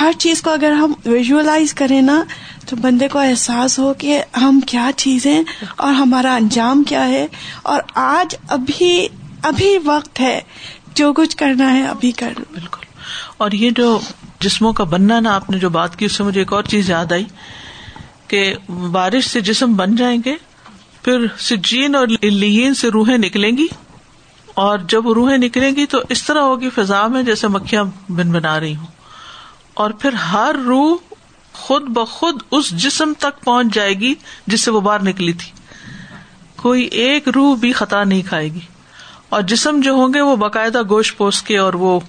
ہر 0.00 0.12
چیز 0.18 0.42
کو 0.42 0.50
اگر 0.50 0.72
ہم 0.72 0.92
ویژلائز 1.06 1.74
کریں 1.74 2.00
نا 2.02 2.22
تو 2.68 2.76
بندے 2.76 3.08
کو 3.08 3.18
احساس 3.18 3.78
ہو 3.78 3.94
کہ 3.94 4.22
ہم 4.36 4.60
کیا 4.60 4.90
چیزیں 4.96 5.42
اور 5.76 5.92
ہمارا 5.92 6.34
انجام 6.34 6.82
کیا 6.82 7.08
ہے 7.08 7.26
اور 7.62 7.82
آج 7.94 8.34
ابھی 8.48 9.08
ابھی 9.42 9.78
وقت 9.84 10.20
ہے، 10.20 10.40
جو 10.94 11.12
کچھ 11.12 11.36
کرنا 11.36 11.74
ہے 11.74 11.82
ابھی 11.82 12.12
کر 12.12 12.30
لو۔ 12.38 12.44
بالکل۔ 12.52 12.86
اور 13.36 13.52
یہ 13.52 13.70
جو 13.70 14.00
جسموں 14.40 14.72
کا 14.72 14.84
بننا 14.84 15.20
نا، 15.20 15.34
آپ 15.34 15.50
نے 15.50 15.58
جو 15.58 15.70
بات 15.70 15.98
کی، 15.98 16.04
اس 16.04 16.12
سے 16.12 16.22
مجھے 16.22 16.40
ایک 16.40 16.52
اور 16.52 16.62
چیز 16.62 16.90
یاد 16.90 17.12
آئی 17.12 17.24
کہ 18.28 18.54
بارش 18.68 19.24
سے 19.24 19.40
جسم 19.40 19.76
بن 19.76 19.96
جائیں 19.96 20.18
گے، 20.24 20.34
پھر 21.02 21.26
سجین 21.38 21.94
اور 21.94 22.08
لین 22.22 22.74
سے 22.74 22.88
روحیں 22.88 23.18
نکلیں 23.18 23.56
گی 23.56 23.66
اور 24.54 24.78
جب 24.78 25.08
روحیں 25.08 25.38
نکلیں 25.38 25.76
گی 25.76 25.86
تو 25.86 25.98
اس 26.08 26.24
طرح 26.24 26.40
ہوگی 26.40 26.70
فضا 26.70 27.06
میں 27.06 27.22
جیسے 27.22 27.48
مکھیاں 27.48 27.84
بن 28.08 28.32
بنا 28.32 28.60
رہی 28.60 28.76
ہوں۔ 28.76 28.86
اور 29.74 29.90
پھر 29.90 30.12
ہر 30.12 30.56
روح 30.66 31.07
خود 31.58 31.82
بخود 31.82 32.42
اس 32.50 32.70
جسم 32.70 33.12
تک 33.18 33.44
پہنچ 33.44 33.74
جائے 33.74 33.94
گی 33.94 34.14
جس 34.46 34.62
سے 34.62 34.70
وہ 34.70 34.80
باہر 34.80 35.02
نکلی 35.02 35.32
تھی۔ 35.32 35.52
کوئی 36.56 36.82
ایک 36.82 37.28
روح 37.28 37.56
بھی 37.56 37.72
خطا 37.72 38.04
نہیں 38.04 38.22
کھائے 38.22 38.52
گی۔ 38.52 38.60
اور 39.28 39.42
جسم 39.42 39.80
جو 39.80 39.92
ہوں 39.92 40.14
گے 40.14 40.20
وہ 40.20 40.36
باقاعدہ 40.36 40.82
گوشت 40.88 41.18
پوس 41.18 41.42
کے 41.42 41.58
اور 41.58 41.74
وہ 41.74 42.00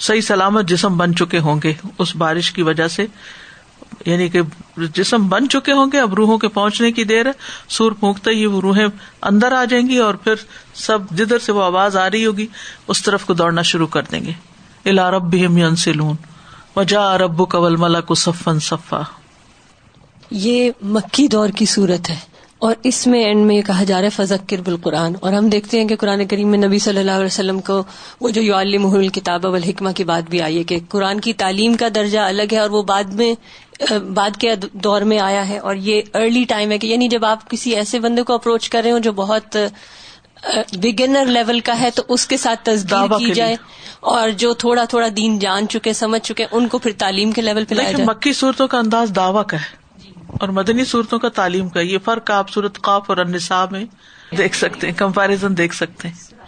صحیح 0.00 0.20
سلامت 0.20 0.68
جسم 0.68 0.96
بن 0.96 1.14
چکے 1.14 1.38
ہوں 1.38 1.60
گے۔ 1.64 1.72
اس 1.98 2.16
بارش 2.16 2.52
کی 2.52 2.62
وجہ 2.62 2.88
سے 2.88 3.06
یعنی 4.06 4.28
کہ 4.28 4.40
جسم 4.76 5.28
بن 5.28 5.48
چکے 5.48 5.72
ہوں 5.72 5.86
گے، 5.92 6.00
اب 6.00 6.14
روحوں 6.14 6.38
کے 6.38 6.48
پہنچنے 6.48 6.92
کی 6.92 7.04
دیر 7.04 7.26
ہے۔ 7.26 7.32
سور 7.68 7.92
پھونکتے 7.92 8.30
ہی 8.30 8.46
وہ 8.46 8.60
روحیں 8.60 8.86
اندر 9.22 9.52
آ 9.52 9.64
جائیں 9.64 9.88
گی 9.88 9.96
اور 9.96 10.14
پھر 10.14 10.34
سب 10.74 10.98
جدھر 11.10 11.38
سے 11.38 11.52
وہ 11.52 11.62
آواز 11.62 11.96
آ 11.96 12.10
رہی 12.10 12.26
ہوگی، 12.26 12.46
اس 12.88 13.02
طرف 13.02 13.24
کو 13.24 13.34
دوڑنا 13.34 13.62
شروع 13.62 13.86
کر 13.86 14.02
دیں 14.02 14.20
گے۔ 14.20 14.32
الا 14.84 15.10
رب 15.10 15.30
بھی 15.30 15.46
ہم 15.46 15.56
انسلون 15.56 16.16
وجا 16.76 17.18
رب 17.18 17.48
قبل 17.48 17.76
ملا 17.76 18.00
کو 18.00 18.14
صفن 18.14 18.60
صفا۔ 18.60 19.02
یہ 20.30 20.70
مکی 20.82 21.28
دور 21.28 21.48
کی 21.48 21.64
صورت 21.64 22.10
ہے 22.10 22.16
اور 22.58 22.74
اس 22.82 23.06
میں 23.06 23.24
اینڈ 23.24 23.46
میں 23.46 23.56
یہ 23.56 23.62
کہا 23.62 23.84
جا 23.84 23.96
رہا 23.96 24.04
ہے 24.04 24.10
فضکر 24.10 24.60
بالقرآن۔ 24.60 25.14
اور 25.20 25.32
ہم 25.32 25.48
دیکھتے 25.48 25.80
ہیں 25.80 25.88
کہ 25.88 25.96
قرآن 25.96 26.26
کریم 26.26 26.48
میں 26.48 26.58
نبی 26.58 26.78
صلی 26.78 26.98
اللہ 26.98 27.10
علیہ 27.10 27.24
وسلم 27.24 27.60
کو 27.60 27.82
وہ 28.20 28.30
جو 28.30 28.42
یو 28.42 28.54
الکتاب 28.54 28.94
الکتاب 28.94 29.54
الحکمہ 29.54 29.90
کی 29.90 30.04
بات 30.04 30.30
بھی 30.30 30.40
آئی 30.42 30.58
ہے 30.58 30.64
کہ 30.64 30.78
قرآن 30.88 31.20
کی 31.20 31.32
تعلیم 31.32 31.74
کا 31.74 31.88
درجہ 31.94 32.18
الگ 32.18 32.52
ہے 32.52 32.58
اور 32.58 32.70
وہ 32.70 32.82
بعد 32.82 33.04
میں، 33.04 33.34
بعد 34.14 34.36
کے 34.36 34.54
دور 34.72 35.02
میں 35.02 35.18
آیا 35.18 35.48
ہے 35.48 35.58
اور 35.58 35.74
یہ 35.74 36.02
ارلی 36.14 36.44
ٹائم 36.44 36.70
ہے 36.70 36.78
کہ 36.78 36.86
یعنی 36.86 37.08
جب 37.08 37.24
آپ 37.24 37.50
کسی 37.50 37.74
ایسے 37.74 37.98
بندے 37.98 38.22
کو 38.22 38.34
اپروچ 38.34 38.68
کر 38.68 38.80
رہے 38.84 38.90
ہو 38.90 38.98
جو 38.98 39.12
بہت 39.12 39.56
بگنر 40.72 41.24
لیول 41.24 41.60
کا 41.60 41.80
ہے 41.80 41.90
تو 41.90 42.02
اس 42.08 42.26
کے 42.26 42.36
ساتھ 42.36 42.60
تصدیق 42.64 43.18
کی 43.18 43.30
جائے 43.34 43.56
اور 44.00 44.30
جو 44.30 44.54
تھوڑا 44.54 44.84
تھوڑا 44.84 45.06
دین 45.16 45.38
جان 45.38 45.68
چکے 45.68 45.92
سمجھ 45.92 46.22
چکے 46.22 46.46
ان 46.52 46.68
کو 46.68 46.78
پھر 46.78 46.90
تعلیم 46.98 47.32
کے 47.32 47.42
لیول 47.42 47.64
پہ 47.64 47.74
جائے۔ 47.74 47.92
مکی 48.06 48.32
صورتوں 48.32 48.68
کا 48.68 48.78
انداز 48.78 49.12
دعوی 49.16 49.42
کا 49.48 49.56
ہے 49.56 49.82
اور 50.28 50.48
مدنی 50.48 50.84
صورتوں 50.84 51.18
کا 51.18 51.28
تعلیم 51.28 51.68
کا 51.68 51.80
یہ 51.80 51.98
فرق 52.04 52.30
آپ 52.30 52.50
صورت 52.50 52.80
قاف 52.80 53.02
اور 53.06 53.16
انصاب 53.16 53.72
میں 53.72 53.84
دیکھ 54.38 54.56
سکتے 54.56 54.86
ہیں 54.86 54.94
کمپیرزن 54.94 55.56
دیکھ 55.56 55.74
سکتے 55.74 56.08
ہیں۔ 56.08 56.43